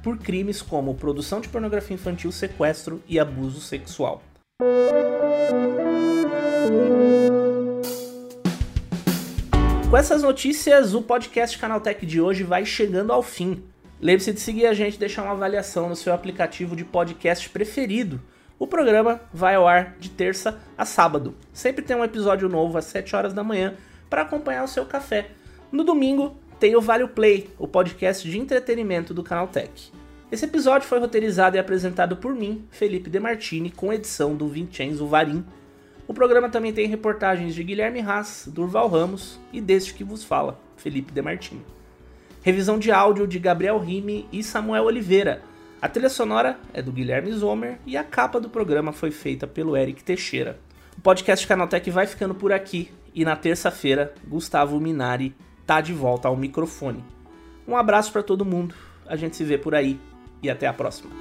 por 0.03 0.19
crimes 0.19 0.62
como 0.62 0.93
produção 0.93 1.41
de 1.41 1.49
pornografia 1.49 1.95
infantil, 1.95 2.31
sequestro 2.31 3.01
e 3.07 3.19
abuso 3.19 3.60
sexual. 3.60 4.21
Com 9.89 9.97
essas 9.97 10.21
notícias, 10.21 10.93
o 10.93 11.02
podcast 11.02 11.58
Canaltech 11.58 12.06
de 12.06 12.21
hoje 12.21 12.43
vai 12.43 12.63
chegando 12.63 13.12
ao 13.12 13.24
fim. 13.24 13.63
Lembre-se 14.00 14.34
de 14.34 14.39
seguir 14.39 14.67
a 14.67 14.74
gente 14.74 14.95
e 14.95 15.00
deixar 15.00 15.24
uma 15.24 15.32
avaliação 15.32 15.89
no 15.89 15.95
seu 15.95 16.13
aplicativo 16.13 16.76
de 16.76 16.86
podcast 16.86 17.50
preferido. 17.50 18.21
O 18.60 18.67
programa 18.67 19.19
vai 19.34 19.56
ao 19.56 19.67
ar 19.67 19.95
de 20.00 20.10
terça 20.10 20.60
a 20.78 20.86
sábado. 20.86 21.36
Sempre 21.52 21.84
tem 21.84 21.97
um 21.97 22.04
episódio 22.04 22.47
novo 22.47 22.78
às 22.78 22.86
7 22.86 23.15
horas 23.15 23.34
da 23.34 23.43
manhã 23.43 23.74
para 24.10 24.21
acompanhar 24.21 24.63
o 24.63 24.67
seu 24.67 24.86
café. 24.86 25.32
No 25.71 25.84
domingo 25.84 26.36
tem 26.60 26.76
o 26.76 26.82
Vale 26.82 27.08
Play, 27.08 27.50
o 27.58 27.67
podcast 27.67 28.30
de 28.30 28.38
entretenimento 28.38 29.12
do 29.13 29.24
Canaltech. 29.24 29.91
Esse 30.32 30.46
episódio 30.46 30.88
foi 30.88 30.98
roteirizado 30.98 31.58
e 31.58 31.60
apresentado 31.60 32.15
por 32.15 32.34
mim, 32.34 32.65
Felipe 32.72 33.10
Demartini, 33.10 33.70
com 33.70 33.91
edição 33.91 34.34
do 34.34 34.48
Vincenzo 34.48 35.06
Varim. 35.06 35.44
O 36.08 36.13
programa 36.13 36.48
também 36.48 36.72
tem 36.72 36.88
reportagens 36.88 37.54
de 37.54 37.62
Guilherme 37.62 38.00
Haas, 38.00 38.48
Durval 38.48 38.88
Ramos 38.88 39.38
e 39.52 39.60
deste 39.60 39.94
que 39.94 40.06
vos 40.06 40.24
fala, 40.24 40.58
Felipe 40.78 41.12
Demartini. 41.12 41.62
Revisão 42.41 42.80
de 42.80 42.94
áudio 42.94 43.28
de 43.28 43.38
Gabriel 43.39 43.78
Rime 43.78 44.26
e 44.32 44.41
Samuel 44.41 44.86
Oliveira. 44.86 45.41
A 45.82 45.89
trilha 45.89 46.10
sonora 46.10 46.58
é 46.74 46.82
do 46.82 46.94
Guilherme 46.94 47.34
Zomer 47.34 47.80
e 47.86 47.98
a 47.98 48.04
capa 48.04 48.39
do 48.39 48.50
programa 48.50 48.94
foi 48.94 49.12
feita 49.12 49.46
pelo 49.46 49.76
Eric 49.76 50.02
Teixeira. 50.02 50.58
O 50.98 51.02
podcast 51.02 51.46
Canaltech 51.46 51.91
vai 51.91 52.08
ficando 52.08 52.34
por 52.34 52.54
aqui 52.54 52.89
e 53.13 53.26
na 53.26 53.36
terça-feira 53.36 54.13
Gustavo 54.26 54.80
Minari 54.80 55.36
tá 55.67 55.82
de 55.82 55.91
volta 55.91 56.30
ao 56.30 56.38
microfone. 56.38 57.04
Um 57.67 57.76
abraço 57.76 58.13
para 58.13 58.24
todo 58.24 58.46
mundo, 58.46 58.74
a 59.06 59.17
gente 59.17 59.36
se 59.36 59.44
vê 59.44 59.58
por 59.58 59.76
aí 59.76 60.00
e 60.41 60.49
até 60.49 60.67
a 60.67 60.73
próxima. 60.73 61.12